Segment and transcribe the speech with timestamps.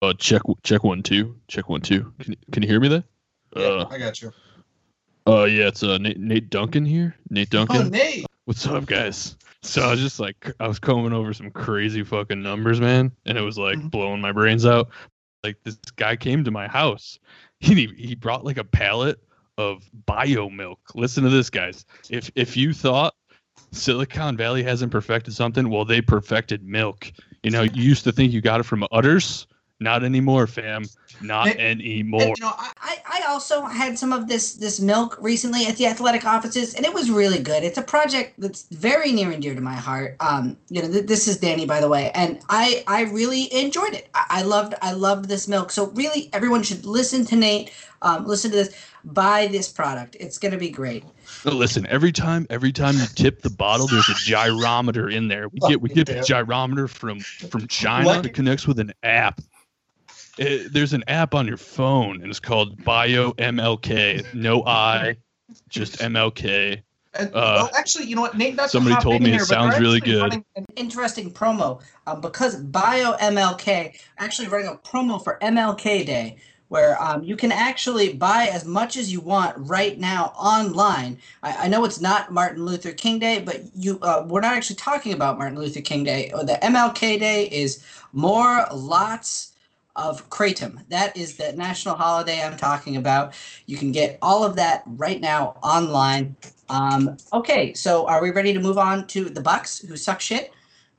[0.00, 1.36] Uh, check check one two.
[1.48, 2.12] Check one two.
[2.20, 3.04] Can you, can you hear me there?
[3.56, 4.32] Yeah, Uh, I got you.
[5.26, 7.16] uh, yeah, it's uh Nate, Nate Duncan here.
[7.30, 7.76] Nate Duncan.
[7.86, 8.26] Oh, Nate.
[8.44, 9.36] What's up, guys?
[9.62, 13.36] So I was just like, I was combing over some crazy fucking numbers, man, and
[13.36, 13.90] it was like Mhm.
[13.90, 14.88] blowing my brains out.
[15.42, 17.18] Like this guy came to my house.
[17.60, 19.18] He he brought like a pallet
[19.58, 20.78] of bio milk.
[20.94, 21.84] Listen to this, guys.
[22.08, 23.14] If if you thought
[23.72, 27.10] Silicon Valley hasn't perfected something, well, they perfected milk.
[27.42, 29.46] You know, you used to think you got it from udders.
[29.80, 30.86] Not anymore, fam.
[31.20, 32.22] Not Hey, anymore.
[32.22, 35.76] And, you know, I, I, I also had some of this this milk recently at
[35.76, 37.62] the athletic offices, and it was really good.
[37.62, 40.16] It's a project that's very near and dear to my heart.
[40.20, 43.94] Um, you know, th- this is Danny, by the way, and I I really enjoyed
[43.94, 44.08] it.
[44.14, 45.70] I, I loved I loved this milk.
[45.70, 47.72] So really, everyone should listen to Nate.
[48.02, 48.74] Um, listen to this.
[49.04, 50.16] Buy this product.
[50.18, 51.04] It's gonna be great.
[51.44, 55.48] No, listen, every time every time you tip the bottle, there's a gyrometer in there.
[55.48, 58.06] We get we get the gyrometer from from China.
[58.06, 58.26] What?
[58.26, 59.40] It connects with an app.
[60.38, 64.24] It- there's an app on your phone, and it's called Bio MLK.
[64.34, 65.16] No I,
[65.68, 66.82] just MLK.
[67.18, 68.54] Uh, well, actually, you know what, Nate?
[68.54, 70.34] Not somebody hop told me it here, but sounds really good.
[70.54, 76.36] an- Interesting promo um, because Bio MLK actually running a promo for MLK Day
[76.68, 81.18] where um, you can actually buy as much as you want right now online.
[81.42, 84.76] I, I know it's not Martin Luther King Day, but you uh, we're not actually
[84.76, 86.30] talking about Martin Luther King Day.
[86.30, 87.82] The MLK Day is
[88.12, 89.52] more lots
[89.98, 90.88] of kratom.
[90.88, 93.34] That is the national holiday I'm talking about.
[93.66, 96.36] You can get all of that right now online.
[96.70, 100.52] Um, okay, so are we ready to move on to the Bucks, who suck shit?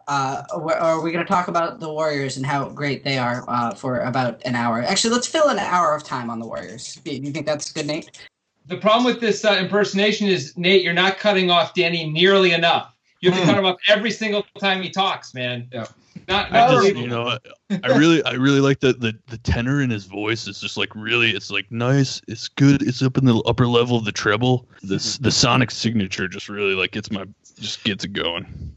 [0.08, 3.17] Uh, or, or are we going to talk about the Warriors and how great they
[3.17, 4.81] are uh, for about an hour?
[4.81, 6.95] Actually, let's fill an hour of time on the Warriors.
[7.05, 8.20] Do you think that's good, Nate?
[8.66, 12.94] The problem with this uh, impersonation is, Nate, you're not cutting off Danny nearly enough.
[13.22, 13.52] You have to Hmm.
[13.52, 15.67] cut him off every single time he talks, man.
[15.72, 15.86] Yeah.
[16.30, 17.39] Not, I just, you know,
[17.72, 20.47] I really, I really like the, the the tenor in his voice.
[20.47, 22.21] It's just like really, it's like nice.
[22.27, 22.83] It's good.
[22.83, 24.67] It's up in the upper level of the treble.
[24.83, 27.26] This the sonic signature just really like gets my
[27.58, 28.76] just gets it going.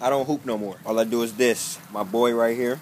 [0.00, 0.76] I don't hoop no more.
[0.86, 1.80] All I do is this.
[1.92, 2.78] My boy right here,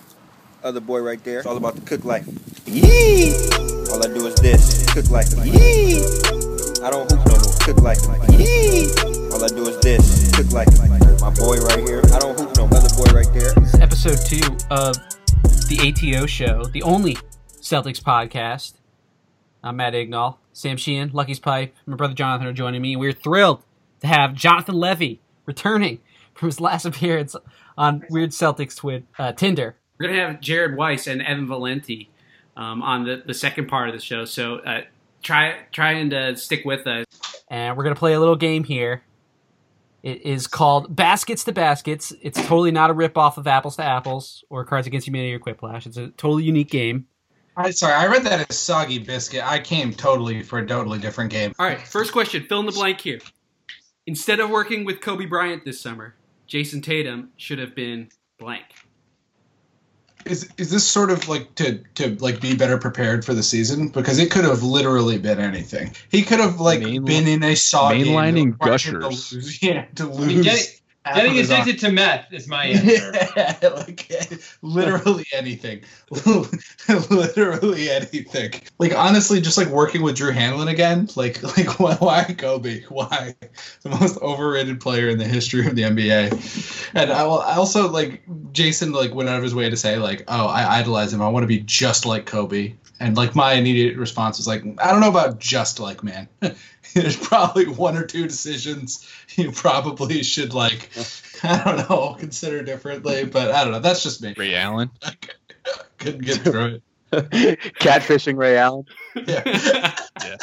[0.63, 1.39] other boy right there.
[1.39, 2.27] It's all about the cook life.
[2.67, 3.33] Yee!
[3.91, 4.93] All I do is this.
[4.93, 5.33] Cook life.
[5.43, 6.05] Yee!
[6.85, 7.57] I don't hoop no more.
[7.61, 8.03] Cook life.
[8.39, 8.91] Yee!
[9.33, 10.31] All I do is this.
[10.37, 10.96] Cook life.
[11.21, 12.03] My boy right here.
[12.13, 12.65] I don't hoop no.
[12.67, 13.53] Other boy right there.
[13.55, 14.95] This is episode two of
[15.69, 17.17] the ATO show, the only
[17.61, 18.75] Celtics podcast.
[19.63, 22.97] I'm Matt Ignall, Sam Sheehan, Lucky's Pipe, my brother Jonathan are joining me.
[22.97, 23.63] We're thrilled
[24.01, 26.01] to have Jonathan Levy returning
[26.35, 27.35] from his last appearance
[27.77, 29.77] on Weird Celtics Twit uh, Tinder.
[29.99, 32.11] We're gonna have Jared Weiss and Evan Valenti
[32.57, 34.83] um, on the, the second part of the show, so uh,
[35.23, 37.07] try try and uh, stick with us.
[37.49, 39.03] And we're gonna play a little game here.
[40.03, 42.13] It is called Baskets to Baskets.
[42.23, 45.41] It's totally not a rip off of Apples to Apples or Cards Against Humanity or
[45.41, 45.87] Quiplash.
[45.87, 47.07] It's a totally unique game.
[47.57, 49.43] I, sorry, I read that as soggy biscuit.
[49.43, 51.55] I came totally for a totally different game.
[51.59, 52.45] All right, first question.
[52.45, 53.19] Fill in the blank here.
[54.07, 56.15] Instead of working with Kobe Bryant this summer,
[56.47, 58.65] Jayson Tatum should have been blank.
[60.27, 63.89] Is is this sort of like to to like be better prepared for the season
[63.89, 65.95] because it could have literally been anything.
[66.11, 69.33] He could have like Main- been in a saw game mainlining that required to gushers.
[69.33, 70.27] lose- Yeah, to I lose.
[70.27, 70.67] mean, getting, half
[71.15, 73.13] getting addicted to meth is my answer.
[73.37, 74.11] Yeah, like
[74.63, 75.83] literally anything.
[77.11, 78.53] literally anything.
[78.79, 81.09] Like honestly, just like working with Drew Hanlen again.
[81.17, 82.83] Like like why, why Kobe?
[82.89, 83.35] Why
[83.83, 86.91] the most overrated player in the history of the NBA?
[86.95, 89.99] And I, will, I also like Jason like went out of his way to say
[89.99, 91.23] like, oh, I idolize him.
[91.23, 92.75] I want to be just like Kobe.
[92.99, 96.29] And like my immediate response was like, I don't know about just like man.
[96.97, 100.91] There's probably one or two decisions you probably should like
[101.43, 103.81] I don't know, consider differently, but I don't know.
[103.81, 104.33] That's just me.
[104.35, 104.91] Ray Allen.
[105.99, 106.83] Couldn't get through it.
[107.81, 108.87] Catfishing Ray Allen.
[109.15, 109.47] it.
[110.23, 110.37] Yeah.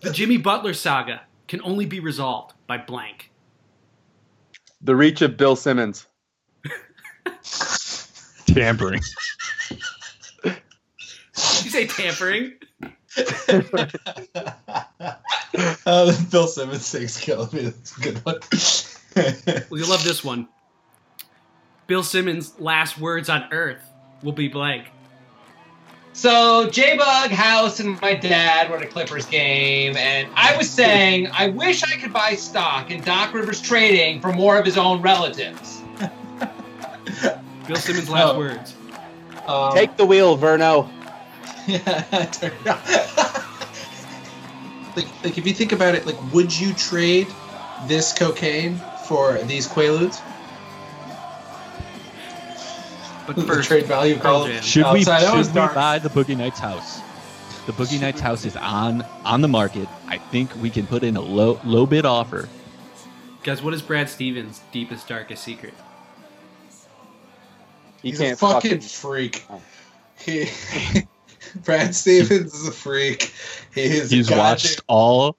[0.00, 3.32] The Jimmy Butler saga can only be resolved by blank.
[4.82, 6.06] The reach of Bill Simmons.
[8.46, 9.00] Tampering.
[10.44, 12.57] Did you say tampering?
[15.86, 17.62] oh, Bill Simmons thing's killing me.
[17.64, 18.38] That's a good one.
[19.16, 20.46] Well, you'll love this one.
[21.88, 23.82] Bill Simmons' last words on Earth
[24.22, 24.86] will be blank.
[26.12, 30.70] So J Bug, House, and my dad were at a Clippers game, and I was
[30.70, 34.78] saying I wish I could buy stock in Doc Rivers Trading for more of his
[34.78, 35.82] own relatives.
[37.66, 38.38] Bill Simmons' last Oh.
[38.38, 38.74] words.
[39.48, 40.88] Um, Take the wheel, Verno.
[41.68, 42.66] Yeah, turn it
[44.96, 47.26] like, like if you think about it, like, would you trade
[47.86, 50.20] this cocaine for these Quaaludes?
[53.26, 54.62] But the trade value Pearl column.
[54.62, 55.74] Should we, Outside, that should we dark.
[55.74, 57.00] buy the Boogie Nights house?
[57.66, 59.86] The Boogie Nights house is on on the market.
[60.06, 62.48] I think we can put in a low low bid offer.
[63.42, 65.74] guys, what is Brad Stevens' deepest, darkest secret?
[68.02, 68.80] He He's a can't fucking fucking.
[68.88, 69.44] freak.
[69.50, 69.60] Oh.
[70.18, 70.48] He,
[71.64, 73.32] Brad Stevens is a freak.
[73.74, 74.10] He is.
[74.10, 75.36] He's goddamn- watched all.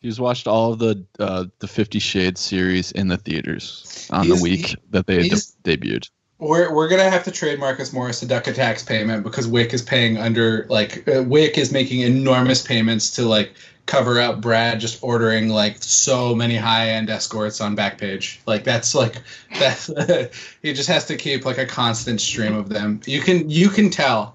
[0.00, 4.36] He's watched all of the uh, the Fifty Shades series in the theaters on He's-
[4.38, 6.08] the week that they he's- debuted.
[6.38, 9.74] We're we're gonna have to trade Marcus Morris to duck a tax payment because Wyc
[9.74, 13.52] is paying under like uh, Wyc is making enormous payments to like
[13.84, 18.38] cover up Brad just ordering like so many high end escorts on Backpage.
[18.46, 19.20] Like that's like
[19.58, 19.88] that's
[20.62, 23.02] he just has to keep like a constant stream of them.
[23.04, 24.34] You can you can tell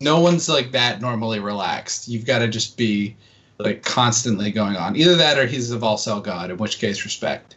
[0.00, 2.08] no one's like that normally relaxed.
[2.08, 3.16] You've got to just be
[3.58, 4.96] like constantly going on.
[4.96, 7.56] Either that or he's a Volcel god, in which case respect.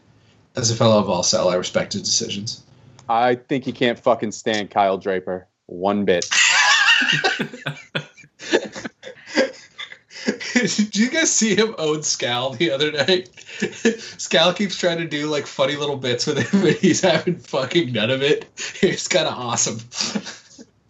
[0.55, 2.63] As a fellow of Volcel, I respect his decisions.
[3.09, 6.25] I think he can't fucking stand Kyle Draper one bit.
[10.53, 13.29] Did you guys see him own Scal the other night?
[14.17, 17.91] Scal keeps trying to do like funny little bits with him, but he's having fucking
[17.91, 18.45] none of it.
[18.81, 19.79] It's kind of awesome.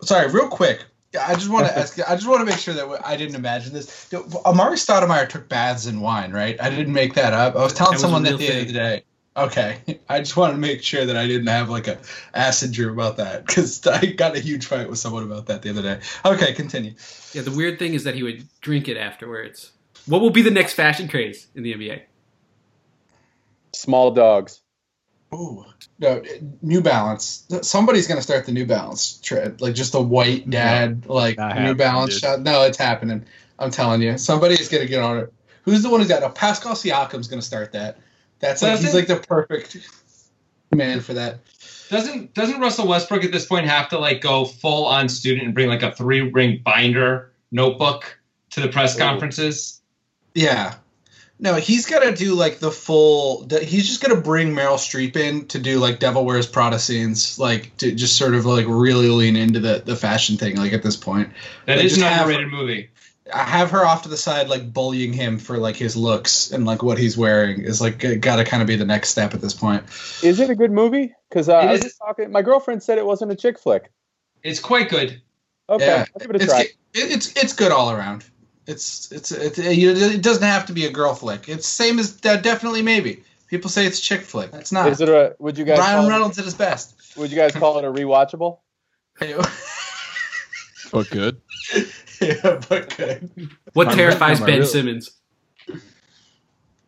[0.02, 0.86] Sorry, real quick.
[1.18, 2.00] I just want to ask.
[2.08, 4.10] I just want to make sure that I didn't imagine this.
[4.12, 6.62] Amar'e Stoudemire took baths in wine, right?
[6.62, 7.56] I didn't make that up.
[7.56, 9.04] I was telling That was someone that real the other day.
[9.38, 11.98] Okay, I just want to make sure that I didn't have like a
[12.34, 15.70] acid dream about that because I got a huge fight with someone about that the
[15.70, 16.00] other day.
[16.26, 16.94] Okay, continue.
[17.34, 19.72] Yeah, the weird thing is that he would drink it afterwards.
[20.06, 22.02] What will be the next fashion craze in the NBA?
[23.74, 24.62] Small dogs.
[25.36, 25.66] Ooh,
[26.00, 26.22] no,
[26.62, 27.46] New Balance.
[27.62, 32.14] Somebody's gonna start the New Balance trend, like just a white dad, like New Balance
[32.14, 32.22] dude.
[32.22, 32.42] shot.
[32.42, 33.26] No, it's happening.
[33.60, 35.34] I'm telling you, somebody's gonna get on it.
[35.64, 36.22] Who's the one who's got?
[36.22, 37.98] No, Pascal Siakam's gonna start that.
[38.40, 39.78] That's like he's like the perfect
[40.74, 41.40] man for that.
[41.90, 45.54] Doesn't doesn't Russell Westbrook at this point have to like go full on student and
[45.54, 48.20] bring like a three ring binder notebook
[48.52, 49.00] to the press Ooh.
[49.00, 49.82] conferences?
[50.34, 50.76] Yeah.
[51.38, 53.46] No, he's got to do like the full.
[53.50, 57.76] He's just gonna bring Meryl Streep in to do like Devil Wears Prada scenes, like
[57.78, 60.56] to just sort of like really lean into the the fashion thing.
[60.56, 61.30] Like at this point,
[61.66, 62.90] That Like, is an just have- underrated movie.
[63.34, 66.64] I have her off to the side, like bullying him for like his looks and
[66.64, 69.42] like what he's wearing is like got to kind of be the next step at
[69.42, 69.84] this point.
[70.24, 71.12] Is it a good movie?
[71.30, 72.32] Because uh, I was just talking.
[72.32, 73.92] My girlfriend said it wasn't a chick flick.
[74.44, 75.22] It's quite good.
[75.68, 76.06] Okay, Yeah.
[76.14, 76.62] I'll give it a It's try.
[76.62, 78.24] it, it's it's good all around.
[78.68, 81.48] It's it's it, it doesn't have to be a girl flick.
[81.48, 83.24] It's same as uh, definitely maybe.
[83.48, 84.50] People say it's chick flick.
[84.54, 84.90] It's not.
[84.90, 85.36] Is it a?
[85.40, 85.78] Would you guys?
[85.80, 86.96] Ryan call Reynolds at his best.
[87.16, 88.60] It, would you guys call it a rewatchable?
[90.92, 91.42] But good.
[92.22, 93.50] yeah, but good.
[93.74, 95.10] What I'm- terrifies Ben real- Simmons?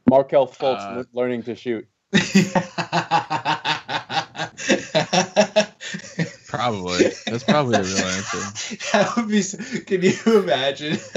[0.09, 1.85] Markelle Fultz Uh, learning to shoot.
[6.47, 7.11] Probably.
[7.25, 8.77] That's probably the real answer.
[8.93, 9.41] that would be.
[9.41, 10.93] so- Can you imagine?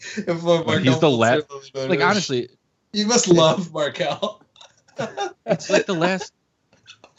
[0.00, 1.46] if Like, he's the last.
[1.74, 2.48] Like honestly,
[2.92, 4.42] you must love Markelle.
[5.46, 6.32] it's like the last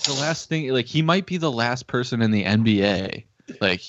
[0.06, 3.24] the last thing like he might be the last person in the NBA
[3.62, 3.82] like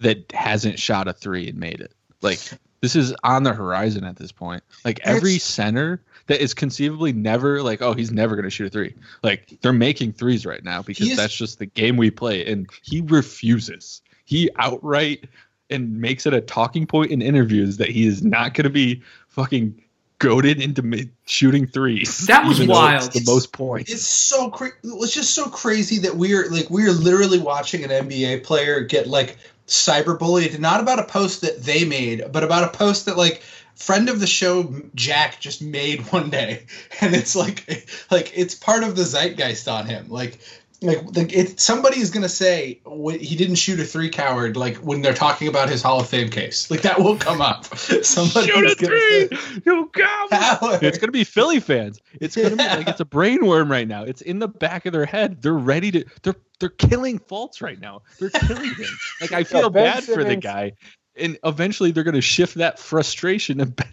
[0.00, 1.92] that hasn't shot a 3 and made it.
[2.22, 2.40] Like
[2.80, 4.62] this is on the horizon at this point.
[4.84, 8.68] Like every It's- center that is conceivably never like oh he's never going to shoot
[8.68, 8.94] a 3.
[9.24, 12.70] Like they're making threes right now because He's- that's just the game we play and
[12.82, 14.00] he refuses.
[14.24, 15.28] He outright
[15.70, 19.02] and makes it a talking point in interviews that he is not going to be
[19.26, 19.82] fucking
[20.20, 22.26] goaded into ma- shooting threes.
[22.28, 23.12] That was even it's wild.
[23.12, 23.90] The most points.
[23.90, 24.76] It's so crazy.
[24.84, 29.36] It's just so crazy that we're like we're literally watching an NBA player get like
[29.66, 33.42] cyberbullied, not about a post that they made, but about a post that like
[33.80, 36.66] friend of the show Jack just made one day,
[37.00, 40.08] and it's like like it's part of the zeitgeist on him.
[40.08, 40.38] Like
[40.82, 45.02] like like it, somebody is gonna say he didn't shoot a three coward like when
[45.02, 46.70] they're talking about his Hall of Fame case.
[46.70, 47.66] Like that will come up.
[47.76, 49.28] Somebody Shoot is a three!
[49.28, 50.82] say, You got.
[50.82, 52.00] It's gonna be Philly fans.
[52.20, 54.04] It's gonna be like it's a brainworm right now.
[54.04, 55.42] It's in the back of their head.
[55.42, 56.04] They're ready to.
[56.22, 58.02] They're they're killing Fultz right now.
[58.18, 58.98] They're killing him.
[59.20, 60.74] Like I feel Ben bad for the guy,
[61.20, 63.92] and eventually they're gonna shift that frustration to Ben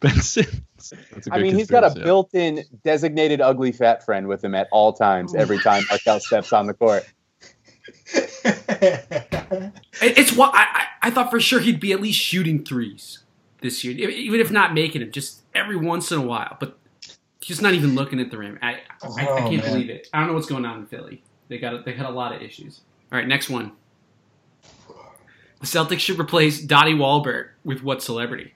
[0.00, 0.60] Ben Simmons.
[1.10, 2.04] That's a I good mean, he's got a conspiracy.
[2.04, 5.34] built-in designated ugly fat friend with him at all times.
[5.34, 7.04] Every time Markelle steps on the court.
[10.02, 13.20] It's what I, I I thought for sure he'd be at least shooting threes
[13.60, 16.56] this year, even if not making them, just every once in a while.
[16.60, 16.78] But
[17.40, 18.58] he's not even looking at the rim.
[18.62, 19.72] I I, I Oh, can't man.
[19.72, 20.08] believe it.
[20.12, 21.22] I don't know what's going on in Philly.
[21.48, 22.80] They got they had a lot of issues.
[23.12, 23.72] All right, next one.
[25.64, 28.52] The Celtics should replace Donnie Wahlberg with what celebrity?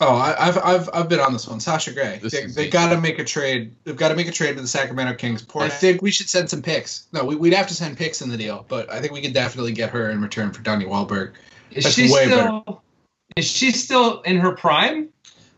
[0.00, 1.58] Oh, I, I've I've I've been on this one.
[1.58, 2.20] Sasha Grey.
[2.22, 3.74] This They, is they got to make a trade.
[3.82, 5.44] They've got to make a trade with the Sacramento Kings.
[5.56, 7.08] I think we should send some picks.
[7.12, 9.32] No, we, we'd have to send picks in the deal, but I think we could
[9.32, 11.32] definitely get her in return for Donnie Wahlberg.
[11.72, 12.82] Is That's she way still?
[13.34, 15.08] Is she still in her prime?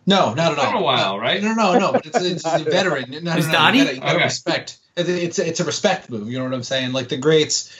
[0.07, 0.73] No, not at It's all.
[0.73, 1.43] been a while, right?
[1.43, 1.93] No, no, no.
[1.93, 3.11] But it's, it's a veteran.
[3.11, 3.79] No, no, Is no, Donnie?
[3.81, 4.25] You gotta, you gotta Okay.
[4.25, 4.79] respect.
[4.97, 6.31] It- It's it's a respect move.
[6.31, 6.93] You know what I'm saying?
[6.93, 7.71] Like the greats.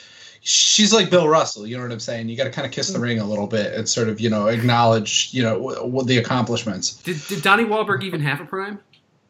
[0.43, 1.67] She's like Bill Russell.
[1.67, 2.27] You know what I'm saying?
[2.27, 3.03] You got to kind of kiss the mm.
[3.03, 6.17] ring a little bit and sort of you know acknowledge you know w- w- the
[6.17, 6.93] accomplishments.
[7.03, 8.79] Did, did Donnie Wahlberg even have a prime?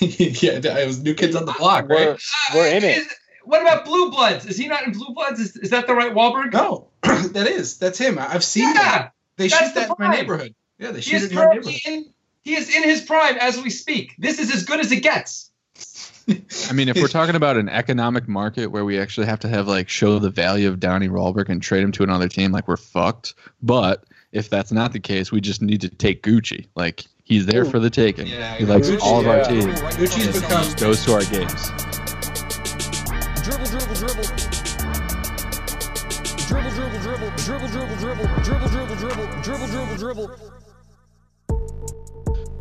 [0.00, 2.20] yeah, it was New Kids on the Block, We're, right?
[2.54, 2.98] we're in it.
[2.98, 3.14] Is-
[3.44, 4.46] what about Blue Bloods?
[4.46, 5.40] Is he not in Blue Bloods?
[5.40, 6.52] Is, is that the right Wahlberg?
[6.52, 8.18] No, that is that's him.
[8.18, 9.12] I- I've seen Yeah, that.
[9.36, 10.54] They that's shoot the that in my neighborhood.
[10.78, 11.80] Yeah, they shoot it in my neighborhood.
[11.86, 12.12] in.
[12.42, 14.14] He is in his prime as we speak.
[14.18, 15.51] This is as good as it gets.
[16.68, 19.66] I mean, if we're talking about an economic market where we actually have to have
[19.66, 22.76] like show the value of Donnie Wahlberg and trade him to another team, like we're
[22.76, 23.34] fucked.
[23.62, 26.66] But if that's not the case, we just need to take Gucci.
[26.74, 28.26] Like he's there for the taking.
[28.26, 29.80] Yeah, he likes Gucci, all of our teams.
[29.80, 31.70] Gucci's become goes to our games.
[33.42, 34.22] Dribble, dribble, dribble.
[36.46, 37.30] Dribble, dribble, dribble.
[37.36, 38.26] Dribble, dribble, dribble.
[38.42, 39.42] Dribble, dribble, dribble.
[39.42, 40.61] Dribble, dribble, dribble.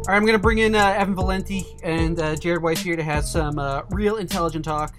[0.02, 2.96] All right, I'm going to bring in uh, Evan Valenti and uh, Jared Weiss here
[2.96, 4.96] to have some uh, real intelligent talk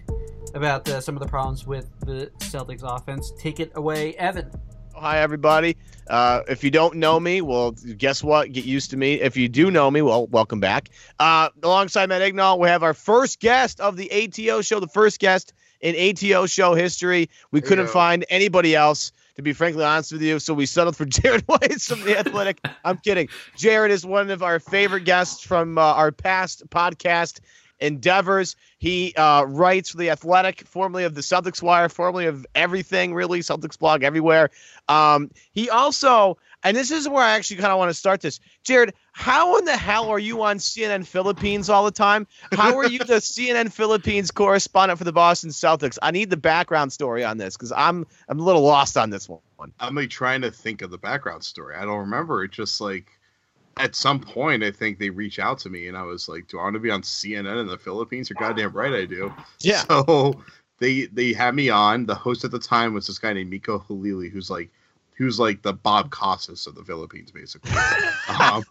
[0.55, 3.33] about uh, some of the problems with the Celtics offense.
[3.37, 4.49] Take it away, Evan.
[4.95, 5.77] Hi, everybody.
[6.07, 8.53] Uh, if you don't know me, well, guess what?
[8.53, 9.15] Get used to me.
[9.15, 10.89] If you do know me, well, welcome back.
[11.19, 15.19] Uh, alongside Matt Ignall, we have our first guest of the ATO show, the first
[15.19, 17.29] guest in ATO show history.
[17.51, 21.05] We couldn't find anybody else, to be frankly honest with you, so we settled for
[21.07, 22.61] Jared White from The Athletic.
[22.85, 23.29] I'm kidding.
[23.57, 27.41] Jared is one of our favorite guests from uh, our past podcast
[27.81, 28.57] endeavors.
[28.79, 33.41] He uh, writes for The Athletic, formerly of the Celtics Wire, formerly of everything, really,
[33.41, 34.51] Celtics blog everywhere.
[34.89, 38.41] Um, he also, and this is where I actually kind of want to start this.
[38.63, 42.27] Jared, how in the hell are you on CNN Philippines all the time?
[42.53, 45.99] How are you the CNN Philippines correspondent for the Boston Celtics?
[46.03, 49.29] I need the background story on this because I'm I'm a little lost on this
[49.29, 49.41] one.
[49.81, 51.77] I'm like trying to think of the background story.
[51.77, 52.45] I don't remember.
[52.45, 53.07] It just like
[53.79, 56.59] at some point I think they reached out to me and I was like, Do
[56.59, 58.31] I want to be on CNN in the Philippines?
[58.31, 59.33] You're goddamn right I do.
[59.61, 59.85] Yeah.
[59.89, 60.43] So
[60.79, 62.07] they they had me on.
[62.07, 64.71] The host at the time was this guy named Mico Halili, who's like
[65.15, 67.73] who's like the Bob Costas of the Philippines, basically.
[68.41, 68.65] um,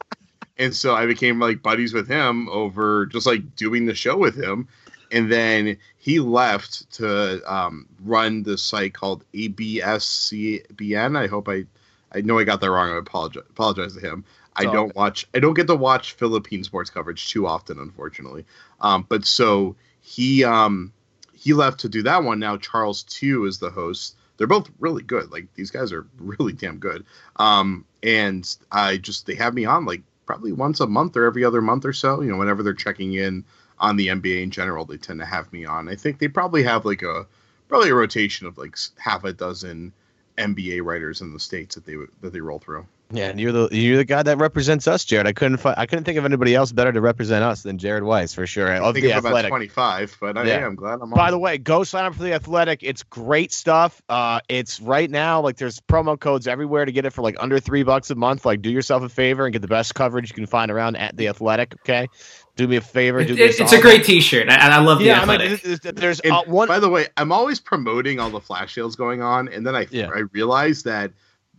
[0.58, 4.36] and so I became like buddies with him over just like doing the show with
[4.36, 4.68] him.
[5.12, 11.18] And then he left to um, run the site called ABS-CBN.
[11.18, 11.66] I hope I,
[12.14, 12.92] I know I got that wrong.
[12.92, 14.24] I apologize, apologize to him.
[14.56, 15.28] I all don't watch.
[15.34, 18.46] I don't get to watch Philippine sports coverage too often, unfortunately.
[18.80, 20.94] Um, but so he um,
[21.34, 22.40] he left to do that one.
[22.40, 24.16] Now Charles Tiu is the host.
[24.42, 25.32] They're both really good.
[25.32, 27.06] Like these guys are really damn good.
[27.36, 31.46] Um, and I just they have me on like probably once a month or every
[31.46, 32.22] other month or so.
[32.22, 33.46] You know, whenever they're checking in
[33.78, 35.88] on the NBA in general, they tend to have me on.
[35.88, 37.28] I think they probably have like a
[37.68, 39.94] probably a rotation of like half a dozen
[40.40, 42.88] NBA writers in the states that they that they roll through.
[43.14, 45.28] Yeah, and you're the you're the guy that represents us, Jared.
[45.28, 48.04] I couldn't fi- I couldn't think of anybody else better to represent us than Jared
[48.04, 48.72] Weiss for sure.
[48.72, 49.50] I Of think the I'm about Athletic.
[49.50, 50.60] 25, but I, Yeah.
[50.60, 50.66] yeah.
[50.66, 51.10] I'm glad I'm on.
[51.12, 52.80] By the way, go sign up for the Athletic.
[52.84, 54.02] It's great stuff.
[54.10, 57.60] Uh, it's right now like there's promo codes everywhere to get it for like under
[57.60, 58.46] three bucks a month.
[58.46, 61.18] Like, do yourself a favor and get the best coverage you can find around at
[61.18, 61.74] the Athletic.
[61.82, 62.08] Okay,
[62.56, 63.20] do me a favor.
[63.20, 64.50] It- do it- me it's a great T-shirt.
[64.50, 65.62] I, I love the Yeah, I'm athletic.
[65.62, 66.68] there's, there's And uh, one.
[66.68, 69.88] by the way, I'm always promoting all the flash sales going on, and then I
[69.92, 70.10] Yeah.
[70.14, 71.12] I realized that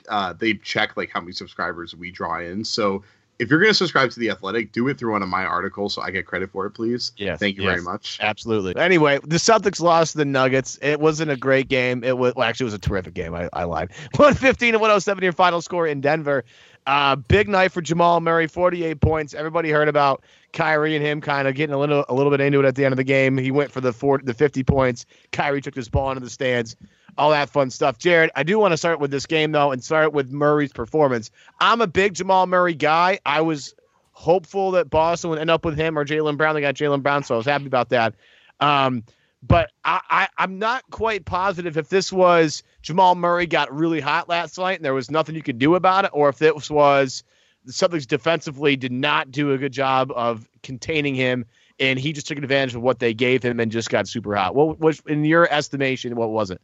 [0.09, 2.65] uh, they check like how many subscribers we draw in.
[2.65, 3.03] So
[3.39, 5.95] if you're going to subscribe to the Athletic, do it through one of my articles,
[5.95, 7.13] so I get credit for it, please.
[7.17, 7.73] Yes, Thank you yes.
[7.73, 8.19] very much.
[8.21, 8.77] Absolutely.
[8.77, 10.79] Anyway, the Celtics lost the Nuggets.
[10.81, 12.05] It wasn't a great game.
[12.05, 13.35] It was well, actually it was a terrific game.
[13.35, 13.91] I, I lied.
[14.17, 16.45] 115 to 107 your final score in Denver.
[16.87, 19.35] Uh, big night for Jamal Murray, 48 points.
[19.35, 22.59] Everybody heard about Kyrie and him kind of getting a little a little bit into
[22.61, 23.39] it at the end of the game.
[23.39, 25.07] He went for the four, the 50 points.
[25.31, 26.77] Kyrie took this ball into the stands.
[27.19, 27.99] All that fun stuff.
[27.99, 31.31] Jared, I do want to start with this game though, and start with Murray's performance.
[31.61, 33.21] I'm a big Jamal Murray guy.
[33.27, 33.75] I was
[34.13, 36.55] hopeful that Boston would end up with him or Jaylen Brown.
[36.55, 38.15] They got Jaylen Brown, so I was happy about that.
[38.61, 39.05] Um,
[39.43, 44.29] but I, I, I'm not quite positive if this was Jamal Murray got really hot
[44.29, 47.25] last night and there was nothing you could do about it, or if this was
[47.65, 51.45] the Celtics defensively did not do a good job of containing him
[51.81, 54.55] and he just took advantage of what they gave him and just got super hot.
[54.55, 56.61] What was, in your estimation, what was it?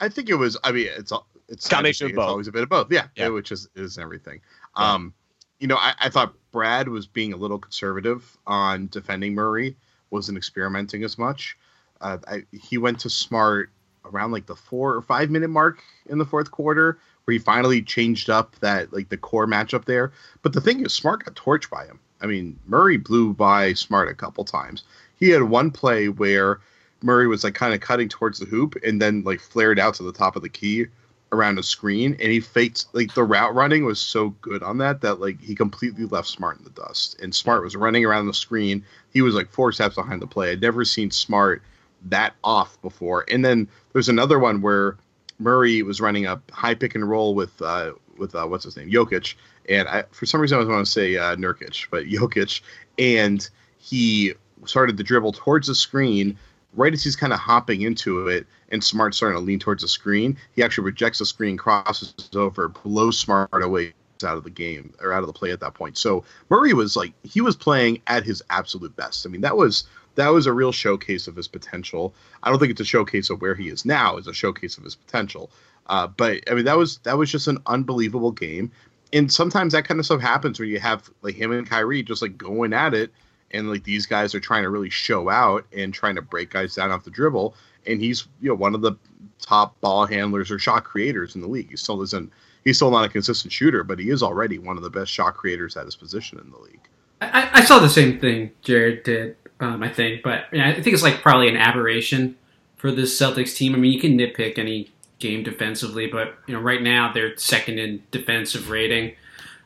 [0.00, 0.58] I think it was.
[0.64, 1.12] I mean, it's
[1.48, 2.16] it's Combination of everything.
[2.16, 2.24] both.
[2.24, 2.92] It's always a bit of both.
[2.92, 3.28] Yeah, Yeah.
[3.28, 4.40] which is is everything.
[4.74, 5.14] Um,
[5.58, 9.76] you know, I, I thought Brad was being a little conservative on defending Murray.
[10.10, 11.56] Wasn't experimenting as much.
[12.00, 13.70] Uh, I, he went to Smart
[14.04, 17.82] around like the four or five minute mark in the fourth quarter, where he finally
[17.82, 20.12] changed up that like the core matchup there.
[20.42, 21.98] But the thing is, Smart got torched by him.
[22.20, 24.84] I mean, Murray blew by Smart a couple times.
[25.18, 26.60] He had one play where
[27.02, 30.02] Murray was like kind of cutting towards the hoop and then like flared out to
[30.02, 30.86] the top of the key
[31.32, 35.00] around a screen and he faked like the route running was so good on that
[35.00, 37.20] that like he completely left Smart in the dust.
[37.20, 38.84] And Smart was running around the screen.
[39.12, 40.52] He was like four steps behind the play.
[40.52, 41.62] I'd never seen Smart
[42.10, 43.24] that off before.
[43.30, 44.96] And then there's another one where
[45.38, 48.90] Murray was running a high pick and roll with uh with uh what's his name
[48.90, 49.34] Jokic
[49.68, 52.62] and I for some reason I was want to say uh, Nurkic but Jokic
[52.98, 53.46] and
[53.78, 54.32] he
[54.64, 56.38] started to dribble towards the screen
[56.76, 59.88] right as he's kind of hopping into it and Smart starting to lean towards the
[59.88, 63.94] screen, he actually rejects the screen, crosses over, blows Smart away
[64.24, 65.98] out of the game or out of the play at that point.
[65.98, 69.26] So Murray was like he was playing at his absolute best.
[69.26, 69.84] I mean, that was
[70.16, 72.14] that was a real showcase of his potential.
[72.42, 74.84] I don't think it's a showcase of where he is now; it's a showcase of
[74.84, 75.50] his potential.
[75.86, 78.72] Uh, but I mean, that was that was just an unbelievable game.
[79.12, 82.22] And sometimes that kind of stuff happens where you have like him and Kyrie just
[82.22, 83.12] like going at it,
[83.52, 86.74] and like these guys are trying to really show out and trying to break guys
[86.74, 87.54] down off the dribble.
[87.86, 88.92] And he's you know one of the
[89.40, 91.70] top ball handlers or shot creators in the league.
[91.70, 92.32] He still isn't.
[92.64, 95.34] He's still not a consistent shooter, but he is already one of the best shot
[95.34, 96.88] creators at his position in the league.
[97.20, 101.02] I, I saw the same thing Jared did, um, I think, but I, think it's
[101.02, 102.36] like probably an aberration
[102.76, 103.74] for this Celtics team.
[103.74, 107.78] I mean, you can nitpick any game defensively, but you know, right now they're second
[107.78, 109.14] in defensive rating.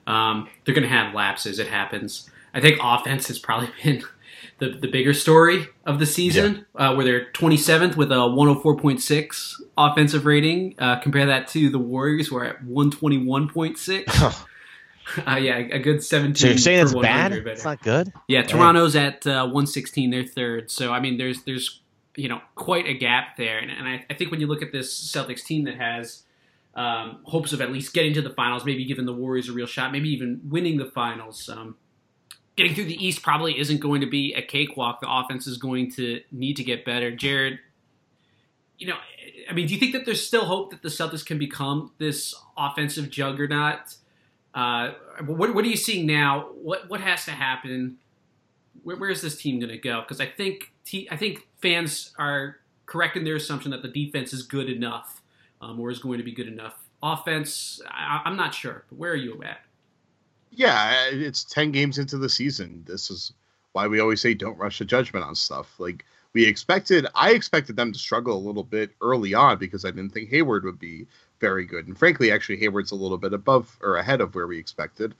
[0.06, 1.59] Um, they're going to have lapses.
[1.59, 2.30] It happens.
[2.54, 4.02] I think offense has probably been
[4.59, 10.26] the, the bigger story of the season, uh, where they're 27th with a 104.6 offensive
[10.26, 10.75] rating.
[10.78, 14.47] Uh, compare that to the Warriors, who are at 121.6.
[15.26, 16.37] Uh, yeah, a good 17.
[16.37, 17.33] So you're saying it's bad?
[17.33, 17.55] 100 better.
[17.55, 18.12] It's not good.
[18.29, 20.11] Yeah, Toronto's at uh, 116.
[20.11, 20.71] They're third.
[20.71, 21.81] So I mean, there's there's
[22.17, 24.73] you know quite a gap there, and, and I, I think when you look at
[24.73, 26.23] this Celtics team that has
[26.75, 29.67] um, hopes of at least getting to the finals, maybe giving the Warriors a real
[29.67, 31.49] shot, maybe even winning the finals.
[31.49, 31.76] Um,
[32.57, 35.00] getting through the East probably isn't going to be a cakewalk.
[35.00, 37.11] The offense is going to need to get better.
[37.11, 37.59] Jared,
[38.79, 38.97] you know,
[39.49, 42.35] I mean, do you think that there's still hope that the Celtics can become this
[42.57, 43.97] offensive juggernaut?
[44.54, 44.92] Uh,
[45.26, 46.48] what, what are you seeing now?
[46.62, 47.98] What what has to happen?
[48.83, 50.01] Where, where is this team going to go?
[50.01, 54.33] Because I think te- I think fans are correct in their assumption that the defense
[54.33, 55.22] is good enough,
[55.61, 56.83] um, or is going to be good enough.
[57.03, 58.85] Offense, I, I'm not sure.
[58.88, 59.61] But where are you at?
[60.51, 62.83] Yeah, it's 10 games into the season.
[62.87, 63.33] This is
[63.72, 65.79] why we always say don't rush to judgment on stuff.
[65.79, 69.90] Like we expected, I expected them to struggle a little bit early on because I
[69.90, 71.07] didn't think Hayward would be
[71.40, 71.87] very good.
[71.87, 75.14] And frankly, actually, Hayward's a little bit above or ahead of where we expected.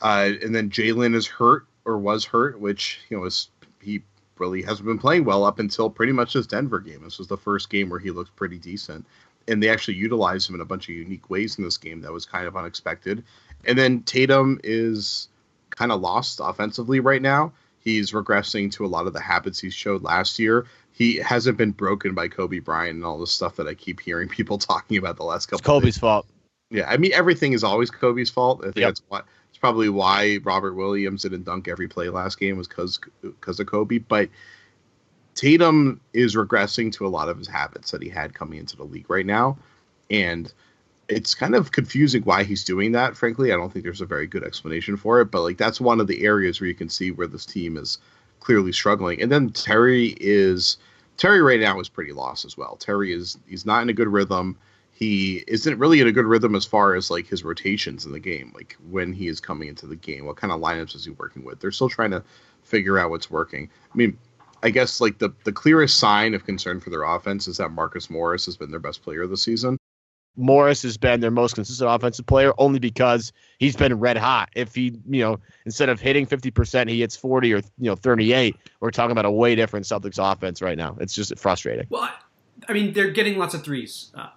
[0.00, 3.48] Uh, and then Jaylen is hurt or was hurt, which, you know, is
[3.80, 4.02] he
[4.38, 7.02] really hasn't been playing well up until pretty much this Denver game.
[7.02, 9.06] This was the first game where he looked pretty decent.
[9.48, 12.12] And they actually utilized him in a bunch of unique ways in this game that
[12.12, 13.24] was kind of unexpected.
[13.64, 15.28] And then Tatum is
[15.70, 17.52] kind of lost offensively right now.
[17.78, 20.66] He's regressing to a lot of the habits he showed last year.
[20.96, 24.28] He hasn't been broken by Kobe Bryant and all the stuff that I keep hearing
[24.38, 25.58] people talking about the last couple.
[25.58, 25.98] It's Kobe's days.
[25.98, 26.26] fault.
[26.70, 28.60] Yeah, I mean everything is always Kobe's fault.
[28.62, 28.88] I think Yep.
[28.88, 32.98] that's why it's probably why Robert Williams didn't dunk every play last game was because
[33.22, 33.98] because of Kobe.
[33.98, 34.30] But
[35.34, 38.84] Tatum is regressing to a lot of his habits that he had coming into the
[38.84, 39.58] league right now,
[40.10, 40.50] and
[41.08, 43.16] it's kind of confusing why he's doing that.
[43.16, 45.26] Frankly, I don't think there's a very good explanation for it.
[45.30, 47.98] But like that's one of the areas where you can see where this team is
[48.46, 49.20] clearly struggling.
[49.20, 50.76] And then Terry is
[51.16, 52.76] Terry right now is pretty lost as well.
[52.76, 54.56] Terry is he's not in a good rhythm.
[54.92, 58.20] He isn't really in a good rhythm as far as like his rotations in the
[58.20, 60.26] game, like when he is coming into the game.
[60.26, 61.58] What kind of lineups is he working with?
[61.58, 62.22] They're still trying to
[62.62, 63.68] figure out what's working.
[63.92, 64.16] I mean,
[64.62, 68.08] I guess like the the clearest sign of concern for their offense is that Marcus
[68.08, 69.76] Morris has been their best player this season.
[70.36, 74.50] Morris has been their most consistent offensive player only because he's been red hot.
[74.54, 78.56] If he, you know, instead of hitting 50%, he hits 40 or, you know, 38,
[78.80, 80.96] we're talking about a way different Celtics offense right now.
[81.00, 81.86] It's just frustrating.
[81.88, 82.10] Well,
[82.68, 84.28] I- mean, they're getting lots of threes, uh,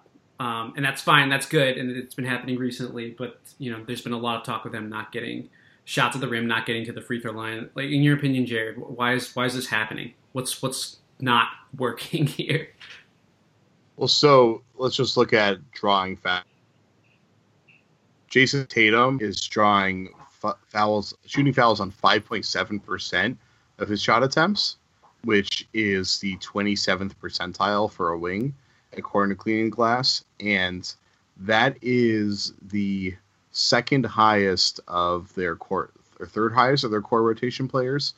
[0.42, 1.28] um, and that's fine.
[1.28, 3.10] That's good, and it's been happening recently.
[3.16, 5.48] But you know, there's been a lot of talk of them not getting
[5.84, 7.70] shots at the rim, not getting to the free throw line.
[7.74, 10.14] Like, in your opinion, Jared, why is why is this happening?
[10.32, 12.68] What's what's not working here?
[14.00, 16.40] Well, so let's just look at drawing foul.
[18.30, 20.08] Jayson Tatum is drawing
[20.42, 23.36] f- fouls, shooting fouls on 5.7%
[23.76, 24.78] of his shot attempts,
[25.24, 28.54] which is the 27th percentile for a wing,
[28.96, 30.24] according to Cleaning Glass.
[30.40, 30.90] And
[31.36, 33.14] that is the
[33.50, 38.14] second highest of their core, or third highest of their core rotation players.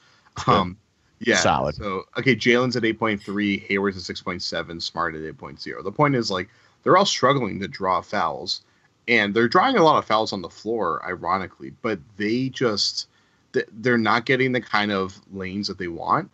[0.47, 0.79] Um,
[1.26, 1.37] yeah.
[1.37, 1.74] Solid.
[1.76, 5.38] So okay, Jaylen's at eight point three, Hayward's at six point seven, Smart at eight
[5.38, 5.82] point zero.
[5.82, 6.48] The point is like
[6.82, 8.62] they're all struggling to draw fouls,
[9.08, 13.08] and they're drawing a lot of fouls on the floor, ironically, but they just
[13.52, 16.30] they're not getting the kind of lanes that they want.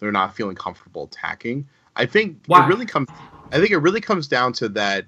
[0.00, 1.66] They're not feeling comfortable attacking.
[1.96, 2.64] I think Why?
[2.64, 3.08] it really comes.
[3.52, 5.06] I think it really comes down to that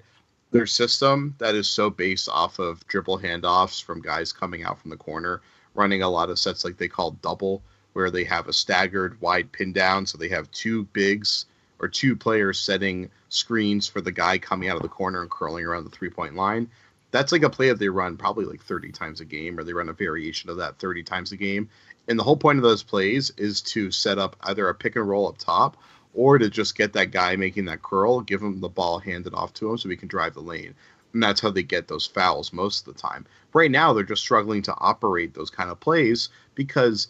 [0.51, 4.89] their system that is so based off of dribble handoffs from guys coming out from
[4.89, 5.41] the corner,
[5.75, 7.61] running a lot of sets like they call double,
[7.93, 11.45] where they have a staggered wide pin down, so they have two bigs
[11.79, 15.65] or two players setting screens for the guy coming out of the corner and curling
[15.65, 16.69] around the three point line.
[17.11, 19.73] That's like a play that they run probably like 30 times a game, or they
[19.73, 21.69] run a variation of that 30 times a game.
[22.07, 25.07] And the whole point of those plays is to set up either a pick and
[25.07, 25.77] roll up top
[26.13, 29.53] or to just get that guy making that curl, give him the ball handed off
[29.55, 30.73] to him so he can drive the lane.
[31.13, 33.25] And that's how they get those fouls most of the time.
[33.53, 37.07] Right now, they're just struggling to operate those kind of plays because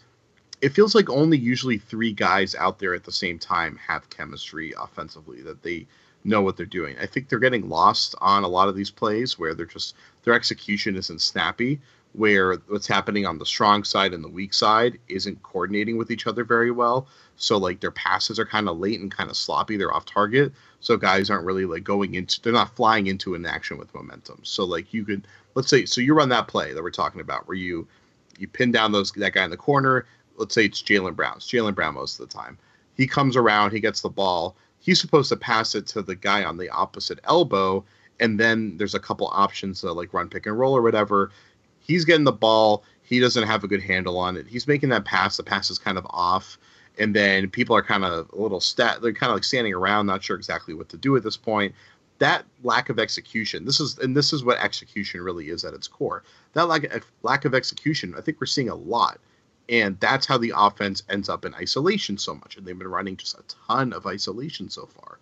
[0.62, 4.72] it feels like only usually three guys out there at the same time have chemistry
[4.80, 5.86] offensively that they
[6.24, 6.96] know what they're doing.
[7.00, 10.34] I think they're getting lost on a lot of these plays where they're just their
[10.34, 11.80] execution isn't snappy,
[12.12, 16.28] where what's happening on the strong side and the weak side isn't coordinating with each
[16.28, 17.08] other very well.
[17.36, 19.76] So like their passes are kind of late and kind of sloppy.
[19.76, 20.52] They're off target.
[20.78, 24.40] So guys aren't really like going into they're not flying into an action with momentum.
[24.44, 27.48] So like you could let's say so you run that play that we're talking about
[27.48, 27.88] where you
[28.38, 30.06] you pin down those that guy in the corner.
[30.36, 31.34] Let's say it's Jaylen Brown.
[31.36, 32.58] It's Jaylen Brown most of the time.
[32.96, 34.56] He comes around, he gets the ball.
[34.78, 37.84] He's supposed to pass it to the guy on the opposite elbow,
[38.20, 41.30] and then there's a couple options to like run pick and roll or whatever.
[41.80, 42.84] He's getting the ball.
[43.02, 44.46] He doesn't have a good handle on it.
[44.46, 45.36] He's making that pass.
[45.36, 46.58] The pass is kind of off,
[46.98, 49.02] and then people are kind of a little stat.
[49.02, 51.74] They're kind of like standing around, not sure exactly what to do at this point.
[52.18, 53.64] That lack of execution.
[53.64, 56.22] This is and this is what execution really is at its core.
[56.52, 58.14] That lack lack of execution.
[58.16, 59.18] I think we're seeing a lot
[59.72, 62.56] and that's how the offense ends up in isolation so much.
[62.56, 65.18] And they've been running just a ton of isolation so far.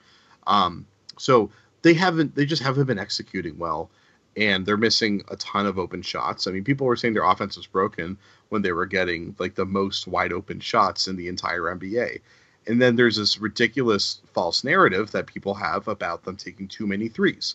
[0.48, 0.86] Um,
[1.16, 1.50] so
[1.82, 3.90] they haven't they just haven't been executing well.
[4.36, 6.48] And they're missing a ton of open shots.
[6.48, 9.64] I mean people were saying their offense was broken when they were getting like the
[9.64, 12.20] most wide open shots in the entire nba
[12.66, 17.08] and then there's this ridiculous false narrative that people have about them taking too many
[17.08, 17.54] threes.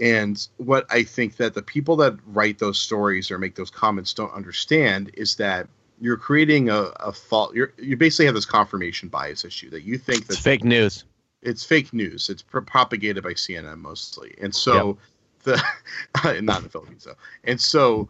[0.00, 4.12] And what i think that the people that write those stories or make those comments
[4.12, 5.68] don't understand is that
[6.00, 7.54] you're creating a, a fault.
[7.54, 11.04] You're you basically have this confirmation bias issue that you think that It's fake news.
[11.42, 12.28] it's fake news.
[12.28, 14.98] It's pro- propagated by CNN mostly, and so
[15.44, 15.62] the
[16.24, 17.16] not in the Philippines though.
[17.44, 18.08] And so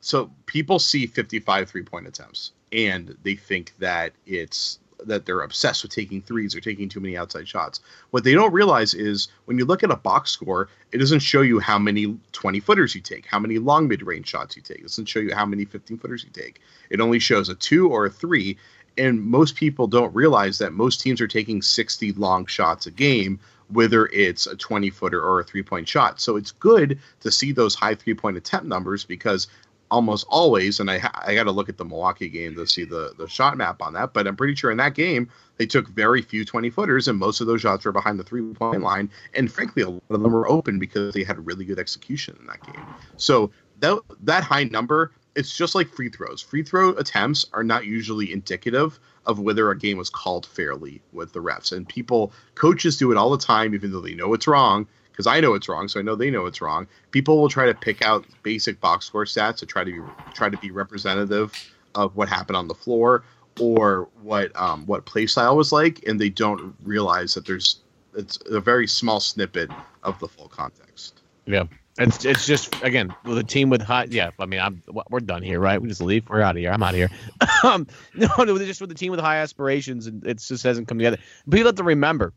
[0.00, 5.82] so people see 55 three point attempts and they think that it's that they're obsessed
[5.82, 7.80] with taking threes or taking too many outside shots.
[8.10, 11.42] What they don't realize is when you look at a box score, it doesn't show
[11.42, 14.78] you how many 20 footers you take, how many long mid range shots you take.
[14.78, 16.60] It doesn't show you how many 15 footers you take.
[16.90, 18.58] It only shows a two or a three.
[18.98, 23.38] And most people don't realize that most teams are taking 60 long shots a game,
[23.68, 26.18] whether it's a 20 footer or a three point shot.
[26.20, 29.48] So it's good to see those high three point attempt numbers because
[29.90, 32.84] almost always, and I ha- I got to look at the Milwaukee game to see
[32.84, 35.88] the the shot map on that, but I'm pretty sure in that game they took
[35.88, 39.10] very few 20 footers, and most of those shots were behind the three point line,
[39.34, 42.46] and frankly, a lot of them were open because they had really good execution in
[42.46, 42.84] that game.
[43.16, 46.42] So that that high number, it's just like free throws.
[46.42, 51.32] Free throw attempts are not usually indicative of whether a game was called fairly with
[51.32, 54.46] the refs, and people coaches do it all the time, even though they know it's
[54.46, 56.86] wrong because I know it's wrong, so I know they know it's wrong.
[57.10, 60.50] People will try to pick out basic box score stats to try to be try
[60.50, 61.52] to be representative
[61.94, 63.24] of what happened on the floor
[63.58, 67.80] or what um, what play style was like, and they don't realize that there's
[68.14, 69.70] it's a very small snippet
[70.02, 71.22] of the full context.
[71.46, 71.64] Yeah.
[71.98, 74.06] It's it's just again with a team with high.
[74.10, 75.80] Yeah, I mean, I'm we're done here, right?
[75.80, 76.28] We just leave.
[76.28, 76.70] We're out of here.
[76.70, 77.10] I'm out of here.
[77.64, 80.98] um, no, no, just with the team with high aspirations, and it just hasn't come
[80.98, 81.16] together.
[81.50, 82.34] People have to remember,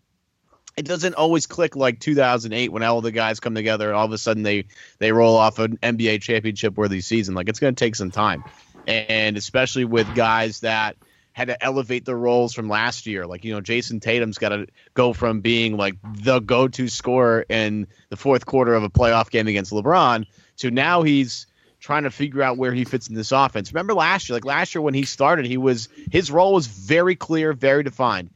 [0.80, 4.14] it doesn't always click like 2008 when all the guys come together and all of
[4.14, 4.64] a sudden they
[5.00, 7.36] they roll off an NBA championship worthy season.
[7.36, 8.46] Like it's going to take some time,
[8.88, 10.96] and especially with guys that
[11.34, 13.28] had to elevate their roles from last year.
[13.28, 17.86] Like you know, Jayson Tatum's got to go from being like the go-to scorer in
[18.08, 20.28] the fourth quarter of a playoff game against LeBron
[20.60, 21.46] to now he's
[21.82, 23.74] trying to figure out where he fits in this offense.
[23.74, 27.18] Remember last year, like last year when he started, he was his role was very
[27.18, 28.30] clear, very defined.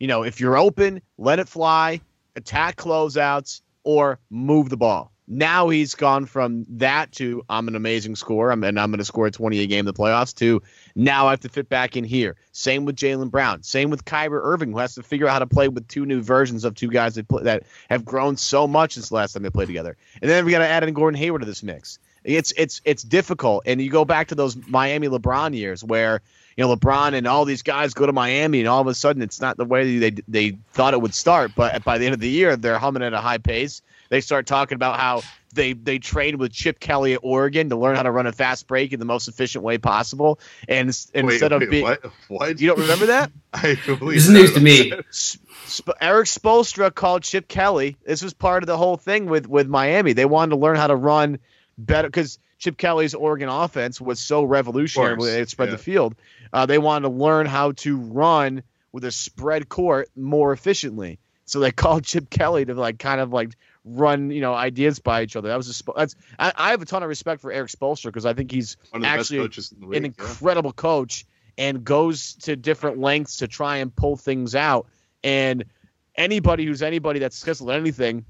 [0.00, 2.00] You know, if you're open, let it fly,
[2.34, 5.12] attack closeouts, or move the ball.
[5.32, 9.04] Now he's gone from that to I'm an amazing scorer, I'm, and I'm going to
[9.04, 10.60] score 20 a game in the playoffs to
[10.96, 12.34] now I have to fit back in here.
[12.50, 13.62] Same with Jaylen Brown.
[13.62, 16.20] Same with Kyrie Irving, who has to figure out how to play with two new
[16.20, 19.44] versions of two guys that, play, that have grown so much since the last time
[19.44, 19.96] they played together.
[20.20, 22.00] And then we got to add in Gordon Hayward to this mix.
[22.24, 26.20] It's it's it's difficult, and you go back to those Miami LeBron years where
[26.56, 29.22] you know LeBron and all these guys go to Miami, and all of a sudden
[29.22, 31.52] it's not the way they they thought it would start.
[31.54, 33.82] But by the end of the year, they're humming at a high pace.
[34.08, 37.96] They start talking about how they they trained with Chip Kelly at Oregon to learn
[37.96, 40.40] how to run a fast break in the most efficient way possible.
[40.68, 42.04] And, and Wait, instead wait, of being, what?
[42.28, 42.60] What?
[42.60, 43.30] you don't remember that?
[43.52, 44.92] I completely This is news to me.
[45.10, 47.96] Sp- Erik Spoelstra called Chip Kelly.
[48.04, 50.12] This was part of the whole thing with with Miami.
[50.12, 51.38] They wanted to learn how to run
[51.78, 55.76] better because Chip Kelly's Oregon offense was so revolutionary when they spread yeah.
[55.76, 56.14] the field.
[56.52, 61.18] Uh, they wanted to learn how to run with a spread court more efficiently.
[61.46, 65.22] So they called Chip Kelly to like kind of like run you know ideas by
[65.22, 65.48] each other.
[65.48, 68.26] That was a that's I, I have a ton of respect for Erik Spoelstra because
[68.26, 70.02] I think he's One of the actually best coaches in the an league.
[70.02, 70.24] yeah.
[70.24, 71.24] incredible coach
[71.56, 74.86] and goes to different lengths to try and pull things out.
[75.24, 75.64] And
[76.14, 78.26] anybody who's anybody that's successful at anything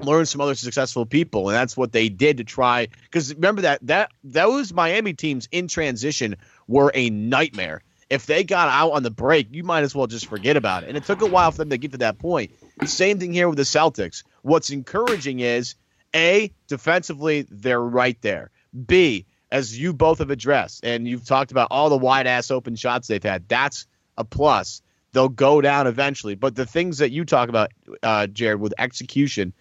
[0.00, 2.88] learns from other successful people, and that's what they did to try.
[3.02, 7.82] Because remember that that those Miami teams in transition were a nightmare.
[8.10, 10.88] If they got out on the break, you might as well just forget about it.
[10.88, 12.52] And it took a while for them to get to that point.
[12.84, 14.22] Same thing here with the Celtics.
[14.42, 15.76] What's encouraging is
[16.14, 18.50] a defensively they're right there.
[18.86, 22.74] B as you both have addressed, and you've talked about all the wide ass open
[22.74, 23.46] shots they've had.
[23.48, 24.80] That's a plus.
[25.12, 26.34] They'll go down eventually.
[26.34, 27.70] But the things that you talk about,
[28.02, 29.52] uh, Jared, with execution,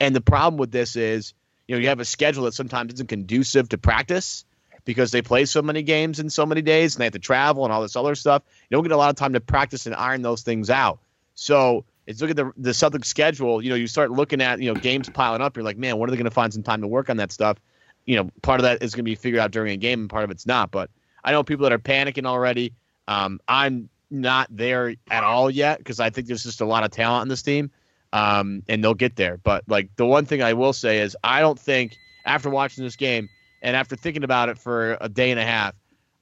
[0.00, 1.34] and the problem with this is,
[1.66, 4.44] you know, you have a schedule that sometimes isn't conducive to practice
[4.84, 7.64] because they play so many games in so many days and they have to travel
[7.64, 8.42] and all this other stuff.
[8.70, 11.00] You don't get a lot of time to practice and iron those things out.
[11.34, 13.62] So it's look at the the Celtics schedule.
[13.62, 15.56] You know, you start looking at you know games piling up.
[15.56, 17.30] You're like, man, when are they going to find some time to work on that
[17.30, 17.58] stuff?
[18.06, 20.10] You know, part of that is going to be figured out during a game, and
[20.10, 20.70] part of it's not.
[20.70, 20.90] But
[21.22, 22.72] I know people that are panicking already.
[23.06, 26.90] Um, I'm not there at all yet because I think there's just a lot of
[26.90, 27.70] talent on this team,
[28.12, 29.36] um, and they'll get there.
[29.38, 32.96] But like the one thing I will say is, I don't think after watching this
[32.96, 33.28] game
[33.62, 35.74] and after thinking about it for a day and a half,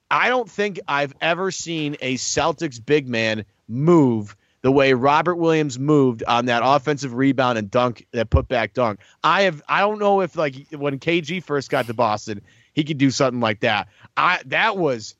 [0.09, 5.77] I don't think I've ever seen a Celtics big man move the way Robert Williams
[5.77, 8.99] moved on that offensive rebound and dunk, that put back dunk.
[9.23, 12.41] I have I don't know if like when KG first got to Boston,
[12.73, 13.87] he could do something like that.
[14.15, 15.15] I that was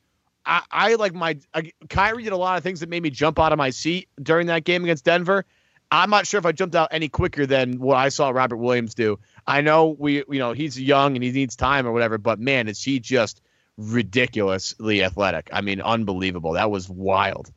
[0.45, 3.39] I, I like my I, Kyrie did a lot of things that made me jump
[3.39, 5.45] out of my seat during that game against Denver.
[5.91, 8.93] I'm not sure if I jumped out any quicker than what I saw Robert Williams
[8.93, 9.19] do.
[9.45, 12.67] I know we you know he's young and he needs time or whatever, but man,
[12.67, 13.41] is he just
[13.77, 15.49] ridiculously athletic.
[15.53, 16.53] I mean, unbelievable.
[16.53, 17.51] That was wild.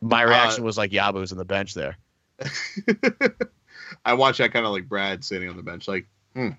[0.00, 1.96] My Uh, reaction was like Yabu's on the bench there.
[4.04, 6.50] I watched that kind of like Brad sitting on the bench, like, hmm,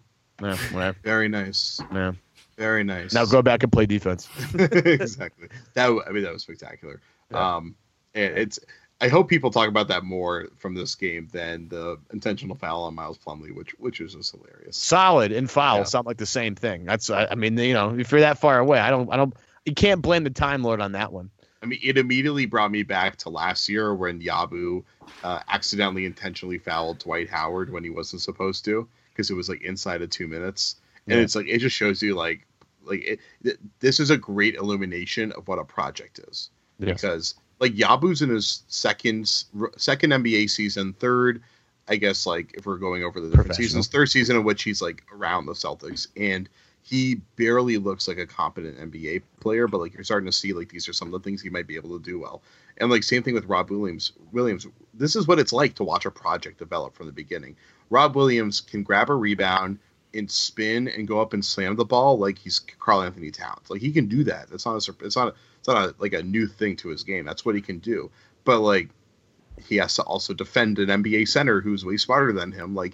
[0.42, 0.98] Yeah, whatever.
[1.04, 2.14] very nice, Yeah.
[2.58, 3.14] very nice.
[3.14, 4.28] Now go back and play defense.
[4.56, 5.48] exactly.
[5.76, 7.00] That I mean that was spectacular.
[7.34, 7.76] Um,
[8.16, 8.60] and it's
[9.00, 12.96] I hope people talk about that more from this game than the intentional foul on
[12.96, 14.76] Miles Plumlee, which which is just hilarious.
[14.76, 15.84] Solid and foul Yeah.
[15.84, 16.86] sound like the same thing.
[16.86, 19.36] That's I, I mean, you know, if you're that far away, I don't I don't
[19.66, 21.30] you can't blame the Time Lord on that one.
[21.62, 24.84] I mean, it immediately brought me back to last year when Yabu
[25.24, 29.62] uh, accidentally intentionally fouled Dwight Howard when he wasn't supposed to because it was like
[29.64, 30.76] inside of two minutes,
[31.08, 31.24] and Yeah.
[31.24, 32.48] it's like it just shows you like
[32.84, 36.94] like it, th- this is a great illumination of what a project is Yeah.
[36.94, 39.28] because like Yabu's in his second
[39.78, 41.42] second NBA season, third,
[41.88, 44.82] I guess like if we're going over the different seasons, third season in which he's
[44.82, 46.50] like around the Celtics and
[46.88, 50.70] he barely looks like a competent NBA player, but like you're starting to see like
[50.70, 52.42] these are some of the things he might be able to do well.
[52.78, 54.14] And like same thing with Rob Williams.
[54.32, 57.58] Williams, this is what it's like to watch a project develop from the beginning.
[57.90, 59.80] Rob Williams can grab a rebound
[60.14, 63.70] and spin and go up and slam the ball like he's Karl-Anthony Towns.
[63.70, 64.50] Like he can do that.
[64.50, 65.34] That's not a it's not a,
[65.68, 67.26] it's not a, like a new thing to his game.
[67.26, 68.10] That's what he can do.
[68.46, 68.90] But like
[69.68, 72.94] he has to also defend an NBA center who's way smarter than him, like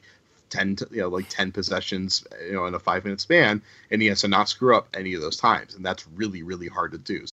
[0.50, 4.02] ten, to, you know, like ten possessions, you know, in a five minute span, and
[4.02, 6.92] he has to not screw up any of those times, and that's really, really hard
[6.94, 7.26] to do.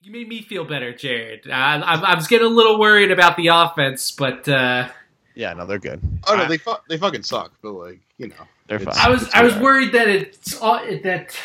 [0.00, 1.48] You made me feel better, Jared.
[1.48, 4.88] I, I, I was getting a little worried about the offense, but uh,
[5.36, 6.00] Yeah, no, they're good.
[6.26, 8.34] Oh no, I- they fu- they fucking suck, but like you know,
[8.66, 8.94] They're fine.
[8.96, 11.36] I was I was worried that it's all that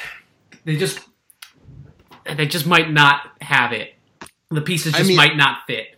[0.66, 1.00] they just
[2.36, 3.94] they just might not have it.
[4.50, 5.96] The pieces I just mean- might not fit.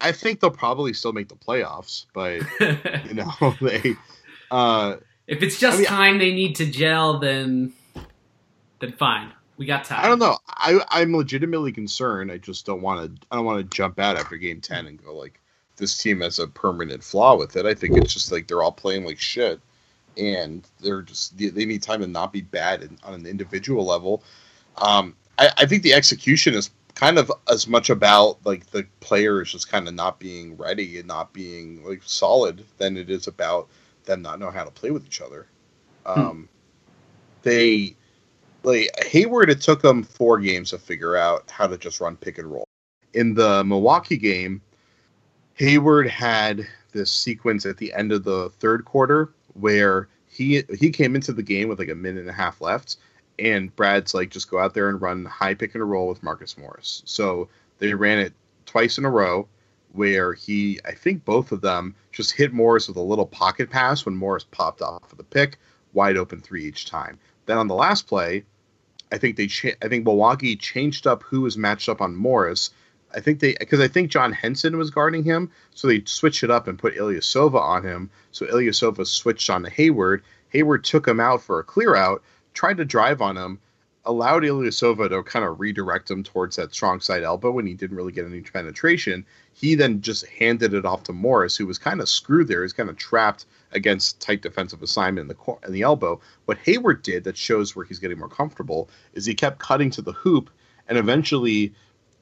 [0.00, 2.40] I think they'll probably still make the playoffs, but
[3.06, 3.96] you know they.
[4.50, 7.72] Uh, if it's just I mean- time they need to gel, then
[8.80, 9.32] then fine.
[9.56, 10.04] We got time.
[10.04, 10.38] I don't know.
[10.48, 12.30] I I'm legitimately concerned.
[12.30, 13.26] I just don't want to.
[13.32, 15.40] I don't want to jump out after game ten and go like
[15.76, 17.66] this team has a permanent flaw with it.
[17.66, 19.60] I think it's just like they're all playing like shit,
[20.16, 24.22] and they're just they, they need time to not be bad on an individual level.
[24.76, 29.52] Um, I, I think the execution is kind of as much about like the players
[29.52, 33.68] just kind of not being ready and not being like solid than it is about
[34.04, 35.46] them not know how to play with each other.
[36.06, 36.48] Um,
[37.42, 37.94] they
[38.64, 42.38] like Hayward, it took them four games to figure out how to just run pick
[42.38, 42.64] and roll.
[43.14, 44.60] In the Milwaukee game,
[45.54, 51.14] Hayward had this sequence at the end of the third quarter where he he came
[51.14, 52.96] into the game with like a minute and a half left,
[53.38, 56.58] and Brad's like just go out there and run high pick and roll with Marcus
[56.58, 57.02] Morris.
[57.04, 57.48] So
[57.78, 58.32] they ran it
[58.66, 59.48] twice in a row,
[59.92, 64.04] where he I think both of them just hit Morris with a little pocket pass
[64.04, 65.58] when Morris popped off of the pick,
[65.92, 67.18] wide open three each time.
[67.46, 68.44] Then on the last play,
[69.10, 72.70] I think they cha- I think Milwaukee changed up who was matched up on Morris.
[73.14, 76.50] I think they because I think John Henson was guarding him, so they switched it
[76.50, 78.10] up and put Ilyasova on him.
[78.32, 80.22] So Ilyasova switched on to Hayward.
[80.50, 82.22] Hayward took him out for a clear out,
[82.58, 83.60] tried to drive on him,
[84.04, 87.96] allowed Ilyasova to kind of redirect him towards that strong side elbow when he didn't
[87.96, 89.24] really get any penetration.
[89.54, 92.62] He then just handed it off to Morris, who was kind of screwed there.
[92.62, 96.20] He's kind of trapped against tight defensive assignment in the cor- in the elbow.
[96.46, 100.02] What Hayward did that shows where he's getting more comfortable is he kept cutting to
[100.02, 100.50] the hoop,
[100.88, 101.72] and eventually,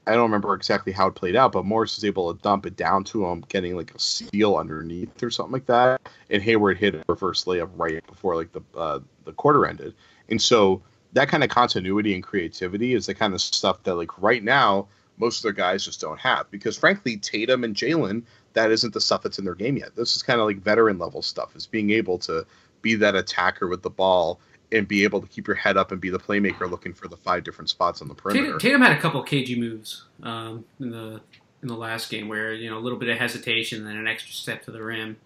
[0.07, 2.77] I don't remember exactly how it played out, but Morris was able to dump it
[2.77, 6.95] down to him, getting like a seal underneath or something like that, and Hayward hit
[6.95, 9.95] a reverse layup right before like the uh, the quarter ended,
[10.29, 14.21] and so that kind of continuity and creativity is the kind of stuff that like
[14.21, 14.87] right now
[15.19, 18.23] most of their guys just don't have because frankly Tatum and Jaylen
[18.57, 19.95] that isn't the stuff that's in their game yet.
[19.95, 22.45] This is kind of like veteran level stuff is being able to
[22.83, 24.41] be that attacker with the ball
[24.73, 27.17] and be able to keep your head up and be the playmaker looking for the
[27.17, 28.59] five different spots on the perimeter.
[28.59, 31.21] Tatum, had a couple of cagey moves um, in the
[31.63, 34.09] in the last game where you know a little bit of hesitation and then an
[34.09, 35.17] extra step to the rim.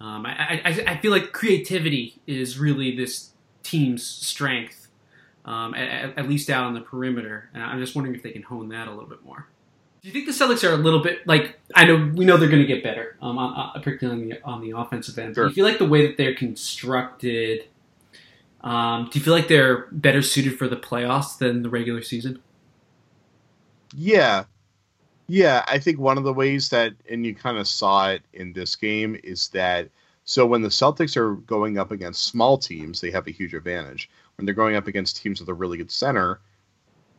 [0.00, 3.29] Um, I, I, I feel like creativity is really this
[3.62, 4.88] team's strength,
[5.44, 7.50] um, at, at least out on the perimeter.
[7.54, 9.46] And I'm just wondering if they can hone that a little bit more.
[10.02, 12.48] Do you think the Celtics are a little bit like I know we know they're
[12.48, 15.34] going to get better, um, on, on, particularly on the on the offensive end.
[15.34, 15.44] Sure.
[15.44, 17.66] Do you feel like the way that they're constructed?
[18.62, 22.40] Um, do you feel like they're better suited for the playoffs than the regular season?
[23.94, 24.44] Yeah.
[25.28, 28.52] Yeah, I think one of the ways that, and you kind of saw it in
[28.52, 29.88] this game, is that
[30.30, 34.08] so when the Celtics are going up against small teams, they have a huge advantage.
[34.36, 36.38] When they're going up against teams with a really good center,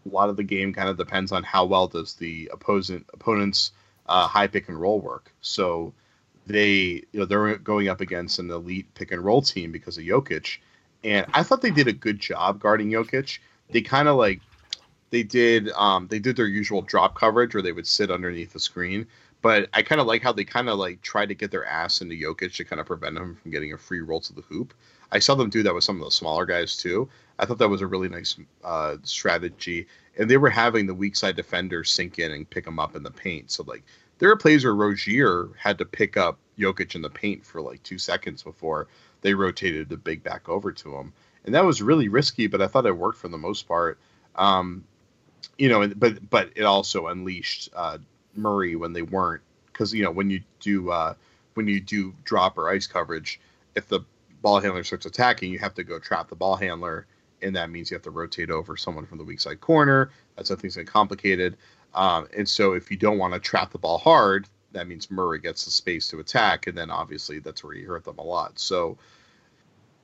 [0.05, 3.73] a lot of the game kind of depends on how well does the opposing opponent's
[4.07, 5.33] uh, high pick and roll work.
[5.41, 5.93] So
[6.47, 10.05] they, you know, they're going up against an elite pick and roll team because of
[10.05, 10.59] Jokic,
[11.03, 13.39] and I thought they did a good job guarding Jokic.
[13.71, 14.39] They kind of like
[15.09, 18.59] they did um, they did their usual drop coverage where they would sit underneath the
[18.61, 19.05] screen.
[19.41, 22.01] But I kind of like how they kind of like tried to get their ass
[22.01, 24.73] into Jokic to kind of prevent him from getting a free roll to the hoop.
[25.11, 27.09] I saw them do that with some of the smaller guys too.
[27.39, 31.15] I thought that was a really nice uh, strategy, and they were having the weak
[31.15, 33.51] side defender sink in and pick him up in the paint.
[33.51, 33.83] So like
[34.19, 37.81] there are plays where Rozier had to pick up Jokic in the paint for like
[37.81, 38.87] two seconds before
[39.21, 41.13] they rotated the big back over to him,
[41.45, 42.45] and that was really risky.
[42.45, 43.97] But I thought it worked for the most part.
[44.35, 44.83] Um,
[45.57, 47.97] you know, but but it also unleashed uh,
[48.35, 49.41] Murray when they weren't
[49.71, 51.13] because you know when you do uh,
[51.55, 53.39] when you do drop or ice coverage,
[53.75, 54.01] if the
[54.41, 57.07] ball handler starts attacking, you have to go trap the ball handler,
[57.41, 60.11] and that means you have to rotate over someone from the weak side corner.
[60.35, 61.57] That's how things get complicated.
[61.93, 65.39] Um, and so if you don't want to trap the ball hard, that means Murray
[65.39, 68.59] gets the space to attack, and then obviously that's where you hurt them a lot.
[68.59, 68.97] So.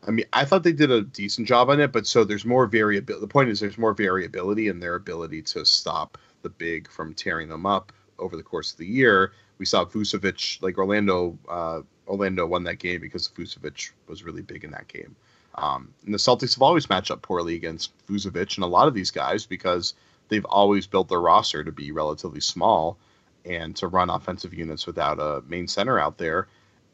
[0.07, 2.67] I mean, I thought they did a decent job on it, but so there's more
[2.67, 3.19] variability.
[3.19, 7.49] The point is, there's more variability in their ability to stop the big from tearing
[7.49, 9.31] them up over the course of the year.
[9.57, 14.63] We saw Vucevic, like Orlando, uh, Orlando won that game because Vucevic was really big
[14.63, 15.15] in that game.
[15.55, 18.93] Um, and the Celtics have always matched up poorly against Vucevic and a lot of
[18.93, 19.95] these guys because
[20.29, 22.97] they've always built their roster to be relatively small
[23.45, 26.47] and to run offensive units without a main center out there.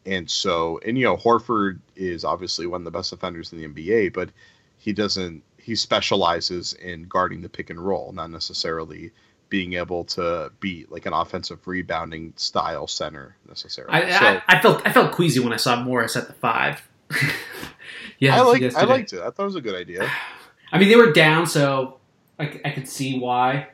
[0.05, 3.67] And so, and you know, Horford is obviously one of the best defenders in the
[3.67, 4.29] NBA, but
[4.77, 9.11] he doesn't, he specializes in guarding the pick and roll, not necessarily
[9.53, 13.93] being able to be like an offensive rebounding style center necessarily.
[13.93, 16.81] I, so, I, I felt I felt queasy when I saw Morris at the five.
[18.17, 19.19] yeah, I like I liked it.
[19.19, 20.09] I thought it was a good idea.
[20.71, 21.99] I mean, they were down, so
[22.39, 23.67] I, I could see why.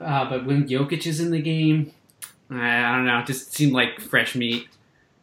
[0.00, 1.92] Uh, but when Jokic is in the game,
[2.48, 3.18] I, I don't know.
[3.18, 4.66] It just seemed like fresh meat,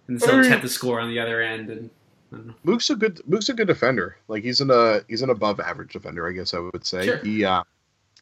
[0.08, 1.72] and the Celtics had the score on the other end.
[1.72, 1.90] And
[2.32, 2.54] I don't know.
[2.64, 4.18] Mook's a good Mook's a good defender.
[4.28, 7.06] Like he's an uh he's an above average defender, I guess I would say.
[7.06, 7.18] Sure.
[7.18, 7.64] He uh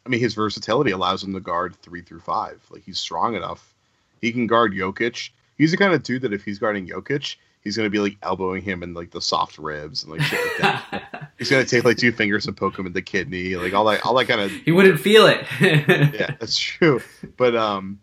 [0.05, 2.61] I mean his versatility allows him to guard three through five.
[2.69, 3.73] Like he's strong enough.
[4.21, 5.29] He can guard Jokic.
[5.57, 8.61] He's the kind of dude that if he's guarding Jokic, he's gonna be like elbowing
[8.63, 10.57] him in like the soft ribs and like shit like
[10.91, 11.31] that.
[11.37, 14.05] he's gonna take like two fingers and poke him in the kidney, like all that
[14.05, 15.45] all that kind of he wouldn't feel it.
[15.61, 17.01] yeah, that's true.
[17.37, 17.99] But um,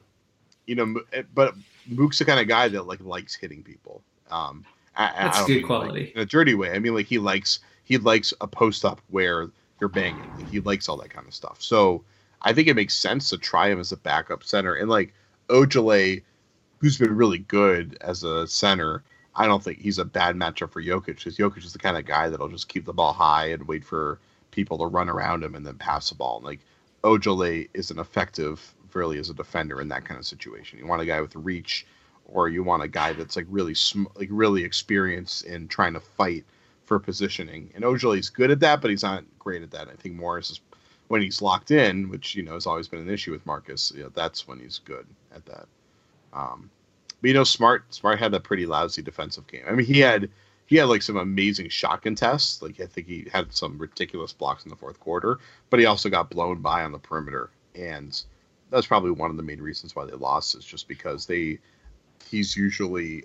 [0.67, 1.55] you know, eh, but
[1.89, 4.03] Mook's the kind of guy that like likes hitting people.
[4.31, 4.65] Um,
[4.97, 6.13] I, That's I good mean, like, quality.
[6.15, 6.73] in a dirty way.
[6.73, 9.49] I mean, like he likes he likes a post up where
[9.81, 10.31] you're banging.
[10.37, 11.63] Like, he likes all that kind of stuff.
[11.63, 12.05] So
[12.43, 14.75] I think it makes sense to try him as a backup center.
[14.75, 15.15] And like
[15.49, 16.23] Ojeleye,
[16.79, 19.03] who's been really good as a center,
[19.35, 22.05] I don't think he's a bad matchup for Jokic because Jokic is the kind of
[22.05, 24.21] guy that'll just keep the ball high and wait for
[24.51, 26.41] people to run around him and then pass the ball.
[26.43, 26.61] Like
[27.05, 30.79] Ojeleye is an effective really as a defender in that kind of situation.
[30.79, 31.87] You want a guy with reach,
[32.27, 36.01] or you want a guy that's like really sm- like really experienced in trying to
[36.01, 36.45] fight
[36.89, 37.71] for positioning.
[37.75, 39.89] And Ojeleye's good at that, but he's not great at that.
[39.89, 40.61] I think Morris is
[41.09, 43.93] when he's locked in, which you know has always been an issue with Marcus.
[43.95, 45.67] You know, that's when he's good at that.
[46.33, 46.71] Um,
[47.21, 49.63] but you know, Smart Smart had a pretty lousy defensive game.
[49.69, 50.31] I mean, he had
[50.67, 52.63] he had like some amazing shot contests.
[52.63, 55.39] Like I think he had some ridiculous blocks in the fourth quarter,
[55.71, 58.21] but he also got blown by on the perimeter, and
[58.71, 61.59] that's probably one of the main reasons why they lost is just because they
[62.29, 63.25] he's usually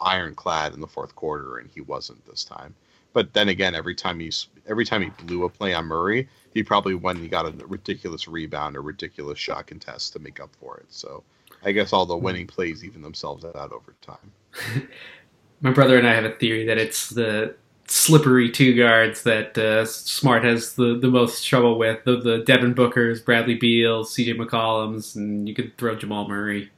[0.00, 2.74] ironclad in the fourth quarter and he wasn't this time.
[3.14, 6.62] But then again, every time he's every time he blew a play on Murray, he
[6.62, 10.50] probably went and he got a ridiculous rebound or ridiculous shot contest to make up
[10.60, 10.86] for it.
[10.88, 11.22] So
[11.64, 14.88] I guess all the winning plays even themselves out over time.
[15.62, 17.54] My brother and I have a theory that it's the
[17.86, 22.74] slippery two guards that uh, Smart has the, the most trouble with the, the Devin
[22.74, 26.70] Bookers, Bradley Beals, CJ McCollums, and you could throw Jamal Murray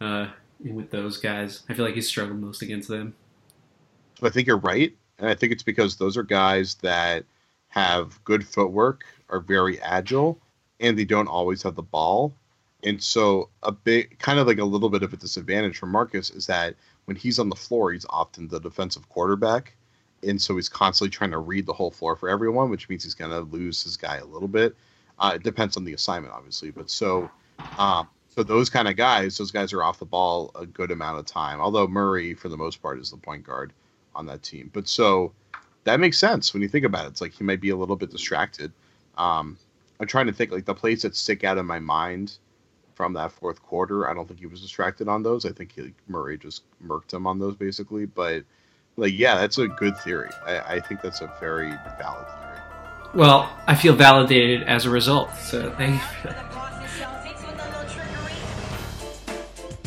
[0.00, 0.28] uh,
[0.64, 1.62] in with those guys.
[1.68, 3.14] I feel like he's struggled most against them.
[4.22, 7.24] I think you're right, and I think it's because those are guys that
[7.68, 10.38] have good footwork, are very agile,
[10.80, 12.32] and they don't always have the ball.
[12.84, 16.30] And so a big kind of like a little bit of a disadvantage for Marcus
[16.30, 16.74] is that
[17.06, 19.74] when he's on the floor, he's often the defensive quarterback
[20.22, 23.14] and so he's constantly trying to read the whole floor for everyone, which means he's
[23.14, 24.74] going to lose his guy a little bit.
[25.18, 27.30] Uh, it depends on the assignment, obviously, but so
[27.78, 31.18] um, so those kind of guys, those guys are off the ball a good amount
[31.18, 31.60] of time.
[31.60, 33.72] Although Murray, for the most part, is the point guard
[34.14, 34.70] on that team.
[34.72, 35.32] But so
[35.84, 37.08] that makes sense when you think about it.
[37.08, 38.72] It's like he might be a little bit distracted.
[39.16, 39.56] Um,
[40.00, 42.38] I'm trying to think like the plays that stick out in my mind
[42.94, 44.08] from that fourth quarter.
[44.08, 45.44] I don't think he was distracted on those.
[45.44, 48.44] I think he, Murray just murked him on those basically, but
[48.98, 52.58] like yeah that's a good theory I, I, think that's a very valid theory
[53.14, 56.67] well i feel validated as a result so thank you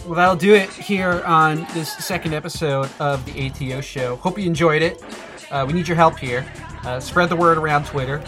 [0.05, 4.45] well that'll do it here on this second episode of the ato show hope you
[4.45, 5.03] enjoyed it
[5.51, 6.45] uh, we need your help here
[6.83, 8.23] uh, spread the word around twitter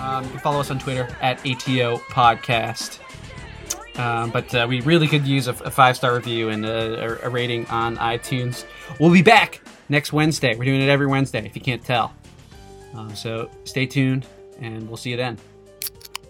[0.00, 3.00] um, you can follow us on twitter at ato podcast
[3.96, 7.28] um, but uh, we really could use a, a five star review and a, a,
[7.28, 8.64] rating on iTunes.
[8.98, 10.56] We'll be back next Wednesday.
[10.56, 12.12] We're doing it every Wednesday, if you can't tell.
[12.94, 14.26] Um, so stay tuned,
[14.60, 15.38] and we'll see you then.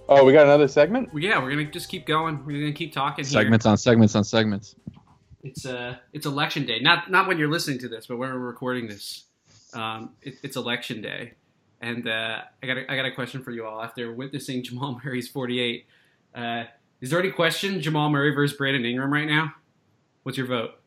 [0.08, 1.12] Oh, we got another segment?
[1.12, 2.44] Well, yeah, we're gonna just keep going.
[2.44, 3.24] We're gonna keep talking.
[3.24, 3.70] Segments here.
[3.70, 4.76] on segments on segments.
[5.42, 6.80] It's uh, it's election day.
[6.80, 9.24] Not not when you're listening to this, but when we're recording this.
[9.72, 11.34] Um, it, it's election day,
[11.80, 13.82] and uh, I got a, I got a question for you all.
[13.82, 15.86] After witnessing Jamal Murray's 48,
[16.34, 16.64] uh,
[17.00, 19.52] is there any question Jamal Murray versus Brandon Ingram right now?
[20.22, 20.80] What's your vote?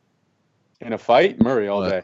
[0.80, 2.04] In a fight, Murray all day.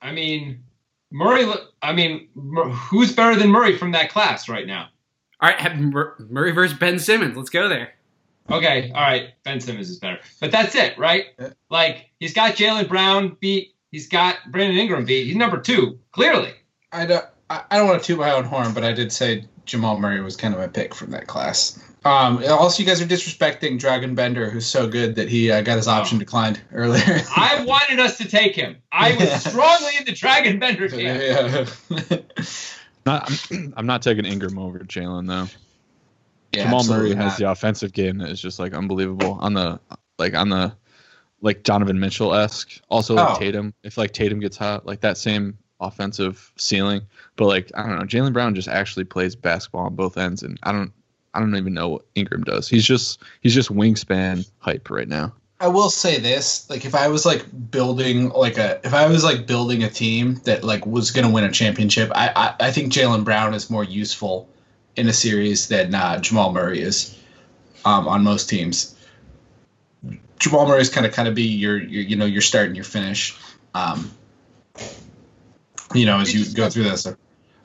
[0.00, 0.62] I mean,
[1.10, 1.50] Murray.
[1.80, 4.88] I mean, who's better than Murray from that class right now?
[5.42, 5.76] All right, have
[6.30, 7.36] Murray versus Ben Simmons.
[7.36, 7.92] Let's go there.
[8.48, 9.30] Okay, all right.
[9.44, 11.26] Ben Simmons is better, but that's it, right?
[11.68, 13.74] Like he's got Jaylen Brown beat.
[13.90, 15.26] He's got Brandon Ingram beat.
[15.26, 16.52] He's number two, clearly.
[16.92, 17.24] I don't.
[17.50, 20.36] I don't want to toot my own horn, but I did say Jamal Murray was
[20.36, 21.78] kind of my pick from that class.
[22.04, 25.76] Um, also, you guys are disrespecting Dragan Bender, who's so good that he uh, got
[25.76, 26.20] his option oh.
[26.20, 27.02] declined earlier.
[27.36, 28.76] I wanted us to take him.
[28.90, 31.68] I was strongly in the Dragan Bender camp.
[31.90, 32.46] Yeah.
[33.06, 35.48] Not, I'm, I'm, not taking Ingram over Jaylen though.
[36.52, 37.38] Yeah, Jamal Murray has not.
[37.38, 39.80] the offensive game that is just like unbelievable on the
[40.18, 40.74] like on the
[41.40, 42.80] like Donovan Mitchell esque.
[42.88, 43.38] Also like oh.
[43.38, 43.74] Tatum.
[43.82, 47.02] If like Tatum gets hot, like that same offensive ceiling.
[47.36, 50.58] But like I don't know, Jaylen Brown just actually plays basketball on both ends, and
[50.62, 50.92] I don't
[51.34, 52.68] I don't even know what Ingram does.
[52.68, 55.34] He's just he's just wingspan hype right now.
[55.62, 59.22] I will say this, like if I was like building like a if I was
[59.22, 62.92] like building a team that like was gonna win a championship, I I, I think
[62.92, 64.48] Jaylen Brown is more useful
[64.96, 67.16] in a series than uh, Jamal Murray is
[67.84, 68.96] um, on most teams.
[70.40, 72.74] Jamal Murray is kind of kind of be your, your you know your start and
[72.74, 73.38] your finish.
[73.72, 74.10] Um,
[75.94, 77.06] you know, as you go through this.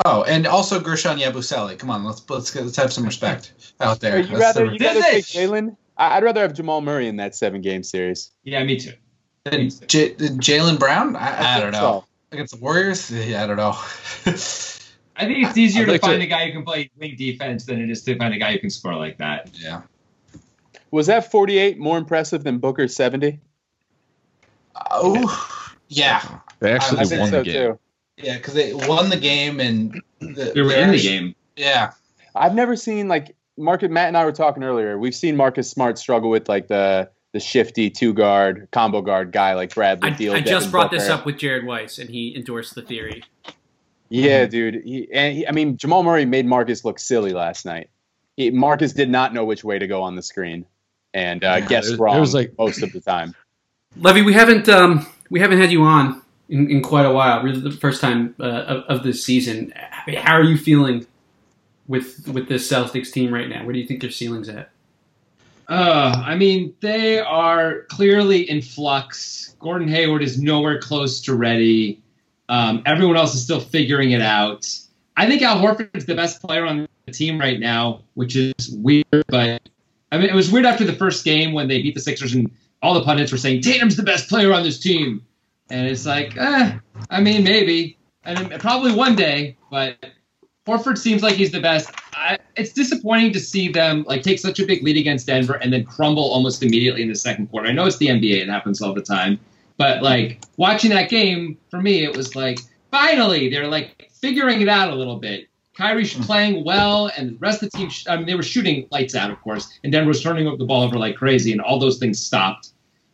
[0.05, 1.79] Oh, and also Guerschon Yabusele.
[1.79, 4.19] Come on, let's let's let's have some respect out there.
[4.19, 5.75] You rather you rather take Jaylen?
[5.97, 8.31] I'd rather have Jamal Murray in that seven game series.
[8.43, 8.93] Yeah, me too.
[9.45, 11.15] And J- Jaylen Brown?
[11.15, 11.79] I, I don't know.
[11.79, 12.05] So.
[12.31, 13.09] Against the Warriors?
[13.09, 13.71] Yeah, I don't know.
[15.19, 16.25] I think it's easier to find to...
[16.25, 18.59] a guy who can play wing defense than it is to find a guy who
[18.59, 19.49] can score like that.
[19.53, 19.81] Yeah.
[20.91, 23.39] Was that 48 more impressive than Booker's 70?
[24.75, 26.39] Uh, oh, yeah.
[26.59, 27.53] They actually I won so the game.
[27.53, 27.79] Too.
[28.17, 31.35] Yeah, because they won the game and the, they were in the game.
[31.55, 31.91] Yeah,
[32.35, 34.97] I've never seen like Marcus Matt and I were talking earlier.
[34.97, 39.31] We've seen Marcus Smart struggle with like the the the shifty two guard combo guard
[39.31, 40.33] guy like Bradley I, Beal.
[40.33, 43.23] I just Devin brought this up with Jared Weiss, and he endorsed the theory.
[44.09, 44.81] Yeah, dude.
[44.85, 47.89] He, and he, I mean, Jamal Murray made Marcus look silly last night.
[48.37, 50.65] He, Marcus did not know which way to go on the screen,
[51.13, 53.35] and uh, Yeah, guessed wrong was, like- most of the time.
[53.97, 57.43] Levy, we haven't um, we haven't had you on in, in quite a while.
[57.43, 59.73] Really, the first time uh, of, of this season.
[59.75, 61.05] How are you feeling
[61.87, 63.63] with with this Celtics team right now?
[63.63, 64.69] Where do you think their ceiling's at?
[65.67, 69.55] Uh, I mean, they are clearly in flux.
[69.59, 72.01] Gordon Hayward is nowhere close to ready.
[72.47, 74.69] Um, everyone else is still figuring it out.
[75.17, 79.25] I think Al Horford's the best player on the team right now, which is weird.
[79.27, 79.61] But
[80.11, 82.49] I mean, it was weird after the first game when they beat the Sixers and
[82.81, 85.25] all the pundits were saying Tatum's the best player on this team,
[85.69, 86.77] and it's like, eh,
[87.09, 89.97] I mean, maybe, and probably one day, but
[90.67, 91.89] Horford seems like he's the best.
[92.13, 95.71] I, it's disappointing to see them like take such a big lead against Denver and
[95.71, 97.69] then crumble almost immediately in the second quarter.
[97.69, 99.39] I know it's the NBA; it happens all the time.
[99.77, 102.59] But like watching that game for me, it was like
[102.91, 105.47] finally they're like figuring it out a little bit.
[105.77, 106.25] Kyrie's mm.
[106.25, 107.89] playing well, and the rest of the team.
[107.89, 110.65] sh- I mean, they were shooting lights out, of course, and Denver was turning the
[110.65, 112.71] ball over like crazy, and all those things stopped.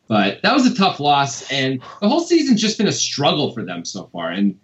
[0.08, 3.64] But that was a tough loss, and the whole season's just been a struggle for
[3.64, 4.32] them so far.
[4.32, 4.58] And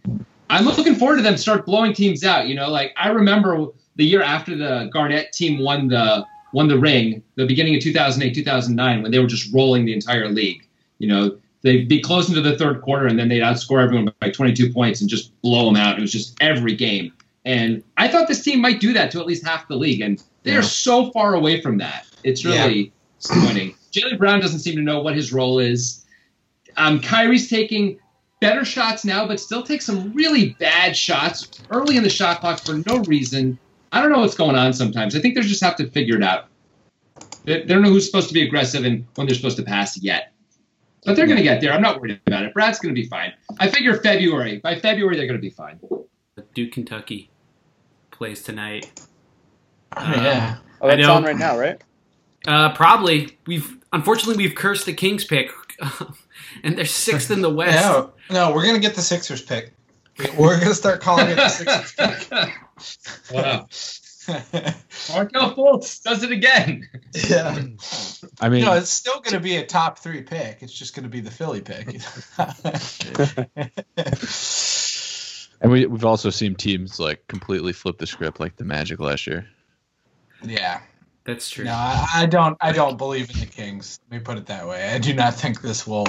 [0.49, 2.47] I'm looking forward to them start blowing teams out.
[2.47, 6.79] You know, like I remember the year after the Garnett team won the won the
[6.79, 10.65] ring, the beginning of 2008, 2009, when they were just rolling the entire league.
[10.97, 14.31] You know, they'd be close into the third quarter, and then they'd outscore everyone by
[14.31, 15.97] 22 points and just blow them out.
[15.97, 17.13] It was just every game.
[17.45, 20.21] And I thought this team might do that to at least half the league, and
[20.43, 20.61] they Yeah.
[20.61, 22.05] so far away from that.
[22.23, 22.91] It's really
[23.21, 23.75] disappointing.
[23.93, 26.03] Jaylen Brown doesn't seem to know what his role is.
[26.77, 27.97] Um, Kyrie's taking
[28.39, 32.59] better shots now, but still takes some really bad shots early in the shot clock
[32.59, 33.57] for no reason.
[33.91, 35.15] I don't know what's going on sometimes.
[35.15, 36.47] I think they just have to figure it out.
[37.43, 39.97] They, they don't know who's supposed to be aggressive and when they're supposed to pass
[39.97, 40.33] yet.
[41.05, 41.73] But they're going to get there.
[41.73, 42.53] I'm not worried about it.
[42.53, 43.33] Brad's going to be fine.
[43.59, 44.57] I figure February.
[44.57, 45.79] By February, they're going to be fine.
[46.53, 47.29] Duke, Kentucky
[48.11, 49.07] plays tonight.
[49.95, 50.57] Oh, yeah.
[50.81, 51.81] Oh, I that's on right now, right?
[52.47, 53.37] Uh, probably.
[53.47, 55.51] We've unfortunately we've cursed the Kings pick,
[56.63, 57.75] and they're sixth in the West.
[57.81, 59.73] No, no, we're gonna get the Sixers pick.
[60.17, 62.29] We- We're gonna start calling it the Sixers pick.
[63.31, 63.67] wow.
[63.69, 64.75] pick.
[65.11, 66.87] Markelle Fultz does it again.
[67.27, 67.63] yeah.
[68.39, 70.57] I mean, No, it's still gonna be a top three pick.
[70.61, 71.99] It's just gonna be the Philly pick.
[75.61, 79.25] and we we've also seen teams like completely flip the script, like the Magic last
[79.27, 79.47] year.
[80.43, 80.81] yeah.
[81.29, 81.65] That's true.
[81.65, 82.57] No, I, I don't.
[82.59, 83.99] I don't believe in the Kings.
[84.09, 84.89] Let me put it that way.
[84.89, 86.07] I do not think this will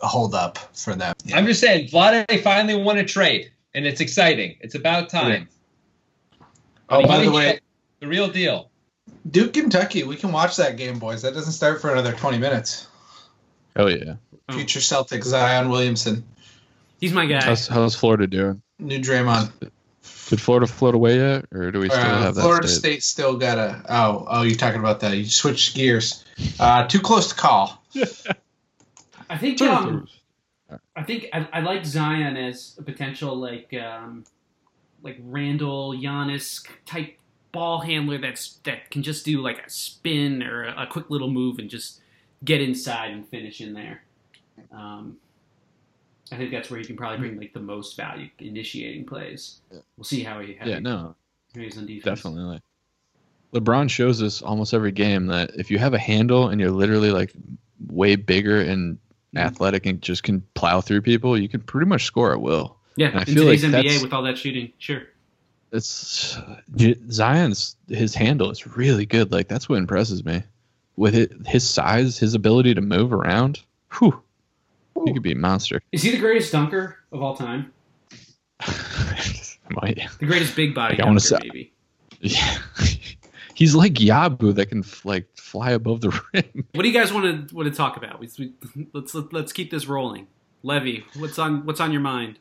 [0.00, 1.12] hold up for them.
[1.34, 4.56] I'm just saying, Vlade finally won a trade, and it's exciting.
[4.60, 5.48] It's about time.
[6.88, 7.58] Oh, by the way,
[7.98, 8.70] the real deal.
[9.28, 10.04] Duke Kentucky.
[10.04, 11.22] We can watch that game, boys.
[11.22, 12.86] That doesn't start for another 20 minutes.
[13.74, 14.14] Oh yeah.
[14.48, 14.54] Oh.
[14.54, 16.24] Future Celtic Zion Williamson,
[17.00, 17.42] He's my guy.
[17.42, 18.62] How's how's Florida doing?
[18.78, 19.50] new Draymond.
[20.30, 22.78] Did Florida float away yet, or do we still Uh, have that Florida state?
[22.78, 23.82] State still got a.
[23.88, 25.16] Oh, oh, you're talking about that.
[25.16, 26.24] You switched gears.
[26.60, 27.82] Uh, too close to call.
[29.28, 30.06] I think um,
[30.94, 34.24] I think I, I like Zion as a potential like um,
[35.02, 37.18] like Randall Giannis type
[37.50, 41.28] ball handler that's that can just do like a spin or a, a quick little
[41.30, 42.00] move and just
[42.44, 44.04] get inside and finish in there.
[44.70, 45.16] Um,
[46.32, 47.22] I think that's where he can probably hmm.
[47.22, 49.60] bring like the most value initiating plays.
[49.70, 49.80] Yeah.
[49.96, 51.14] We'll see how he how Yeah, he, no,
[51.54, 52.04] he's on defense.
[52.04, 52.42] definitely.
[52.42, 52.62] Like,
[53.52, 57.10] LeBron shows us almost every game that if you have a handle and you're literally
[57.10, 57.32] like
[57.88, 58.98] way bigger and
[59.32, 59.38] hmm.
[59.38, 62.76] athletic and just can plow through people, you can pretty much score at will.
[62.96, 65.02] Yeah, And I in feel like NBA with all that shooting, sure.
[65.72, 66.36] It's
[67.10, 69.30] Zion's his handle is really good.
[69.30, 70.42] Like that's what impresses me.
[70.96, 73.60] With it, his size, his ability to move around,
[73.98, 74.20] whew,
[75.06, 75.80] he could be a monster.
[75.92, 77.72] Is he the greatest dunker of all time?
[79.70, 81.72] Might- The greatest big body Like, I wanna dunker, say- maybe.
[82.20, 82.58] yeah.
[83.54, 86.64] He's like Yabu that can like fly above the rim.
[86.72, 88.18] What do you guys want to want to talk about?
[88.18, 90.26] We, we, let's let's keep this rolling.
[90.62, 92.38] Levy, what's on what's on your mind?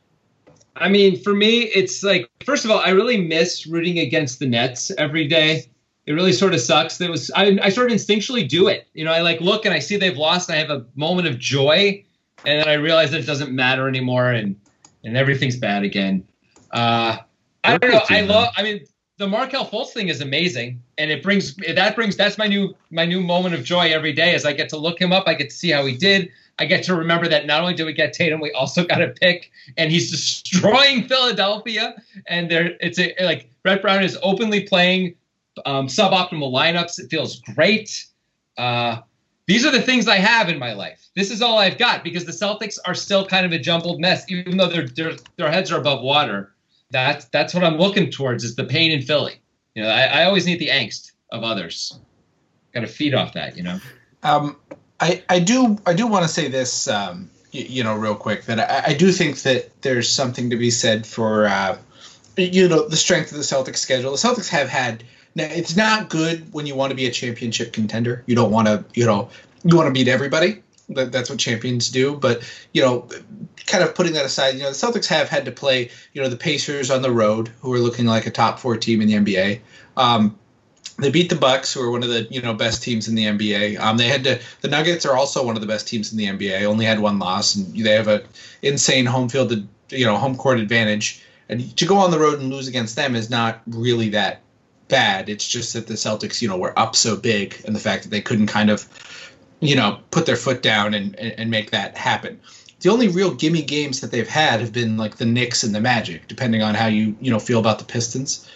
[0.77, 4.47] I mean, for me, it's like first of all, I really miss rooting against the
[4.47, 5.65] Nets every day.
[6.05, 6.97] It really sort of sucks.
[6.97, 8.87] There was I, I sort of instinctually do it.
[8.93, 11.27] You know, I like look and I see they've lost, and I have a moment
[11.27, 12.01] of joy,
[12.45, 14.55] and then I realize that it doesn't matter anymore, and
[15.03, 16.27] and everything's bad again.
[16.71, 17.17] Uh,
[17.63, 18.01] I don't know.
[18.09, 18.53] I love.
[18.57, 18.85] I mean,
[19.17, 23.05] the Markelle Fultz thing is amazing, and it brings that brings that's my new my
[23.05, 24.33] new moment of joy every day.
[24.33, 26.31] As I get to look him up, I get to see how he did.
[26.57, 29.09] I get to remember that not only did we get Tatum, we also got a
[29.09, 31.95] pick, and he's destroying Philadelphia.
[32.27, 35.15] And there, it's a like Brett Brown is openly playing
[35.65, 36.99] um, suboptimal lineups.
[36.99, 38.05] It feels great.
[38.57, 39.01] Uh,
[39.49, 41.09] these are the things I have in my life.
[41.15, 44.23] This is all I've got because the Celtics are still kind of a jumbled mess,
[44.29, 44.85] even though their
[45.37, 46.53] their, heads are above water.
[46.91, 49.41] That's that's what I'm looking towards is the pain in Philly.
[49.73, 51.97] You know, I, I always need the angst of others.
[52.75, 53.79] Got to feed off that, you know.
[54.21, 54.55] Um,
[54.99, 58.45] I, I do I do want to say this, um, you, you know, real quick
[58.45, 61.75] that I, I do think that there's something to be said for uh,
[62.37, 64.11] you know the strength of the Celtics schedule.
[64.11, 65.03] The Celtics have had
[65.39, 68.23] it's not good when you want to be a championship contender.
[68.25, 69.29] You don't want to you know
[69.63, 70.63] you want to beat everybody.
[70.89, 72.15] That, that's what champions do.
[72.15, 72.41] But
[72.73, 73.07] you know,
[73.67, 76.29] kind of putting that aside, you know, the Celtics have had to play you know
[76.29, 79.13] the Pacers on the road, who are looking like a top four team in the
[79.15, 79.59] NBA.
[79.97, 80.37] Um,
[80.97, 83.25] they beat the Bucks, who are one of the you know best teams in the
[83.25, 83.79] NBA.
[83.79, 84.39] Um, they had to.
[84.61, 86.63] The Nuggets are also one of the best teams in the NBA.
[86.63, 88.23] Only had one loss, and they have a
[88.61, 89.53] insane home field,
[89.89, 91.23] you know, home court advantage.
[91.47, 94.41] And to go on the road and lose against them is not really that
[94.89, 95.29] bad.
[95.29, 98.09] It's just that the Celtics, you know, were up so big, and the fact that
[98.09, 98.87] they couldn't kind of,
[99.61, 102.39] you know, put their foot down and and, make that happen.
[102.81, 105.81] The only real gimme games that they've had have been like the Knicks and the
[105.81, 108.49] Magic, depending on how you you know feel about the Pistons.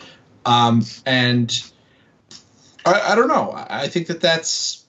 [0.46, 1.72] Um, and
[2.86, 3.54] I, I don't know.
[3.56, 4.86] I think that that's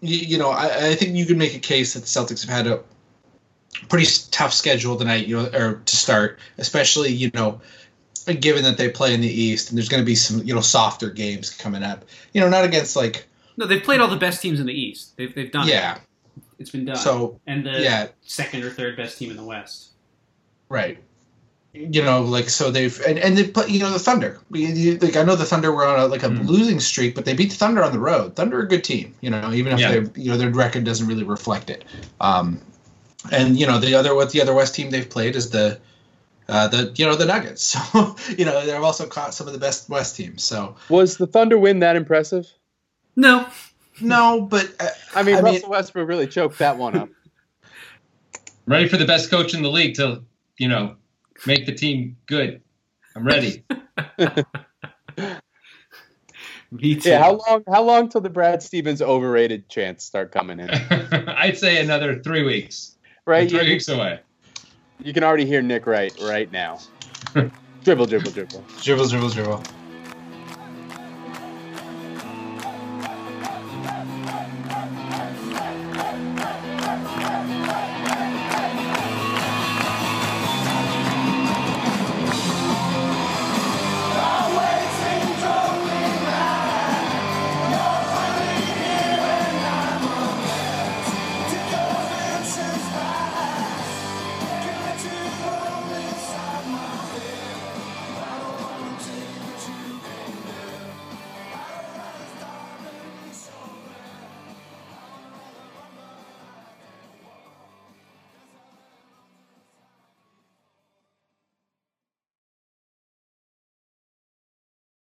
[0.00, 2.54] you, you know I, I think you can make a case that the Celtics have
[2.54, 2.80] had a
[3.88, 7.60] pretty tough schedule tonight, you know, or to start, especially you know
[8.34, 10.60] given that they play in the East and there's going to be some you know
[10.60, 12.04] softer games coming up.
[12.32, 13.26] You know, not against like
[13.56, 15.16] No, they've played all the best teams in the East.
[15.16, 15.66] They've they've done.
[15.68, 15.98] yeah,
[16.58, 16.96] it's been done.
[16.96, 18.08] So, and the yeah.
[18.22, 19.90] second or third best team in the West.
[20.68, 20.98] right.
[21.72, 24.40] You know, like so they've and, and they put you know the Thunder.
[24.50, 27.24] You- you- Like I know the Thunder were on a, like a losing streak, but
[27.24, 28.34] they beat the Thunder on the road.
[28.34, 29.14] Thunder are a good team.
[29.20, 30.00] You know, even if Yeah.
[30.00, 31.84] they you know their record doesn't really reflect it.
[32.20, 32.60] Um,
[33.30, 35.78] and you know the other what the other West team they've played is the
[36.50, 37.76] uh, the you know the Nuggets.
[37.92, 40.42] So you know they've also caught some of the best West teams.
[40.42, 42.46] So Was the Thunder win that impressive?
[43.16, 43.46] No,
[44.00, 47.08] no, but uh, I mean, I mean- Russell Westbrook really choked that one up.
[48.66, 50.22] ready for the best coach in the league to,
[50.58, 50.96] you know,
[51.46, 52.62] make the team good.
[53.16, 53.64] I'm ready.
[56.72, 57.08] Me too.
[57.10, 57.64] yeah, how long?
[57.68, 60.70] How long till the Brad Stevens overrated chants start coming in?
[60.70, 62.96] I'd say another three weeks.
[63.26, 64.20] Right, Three you, weeks away.
[65.00, 66.78] You can already hear Nick right right now.
[67.84, 68.66] dribble, dribble, dribble.
[68.82, 69.79] dribble, dribble, dribble.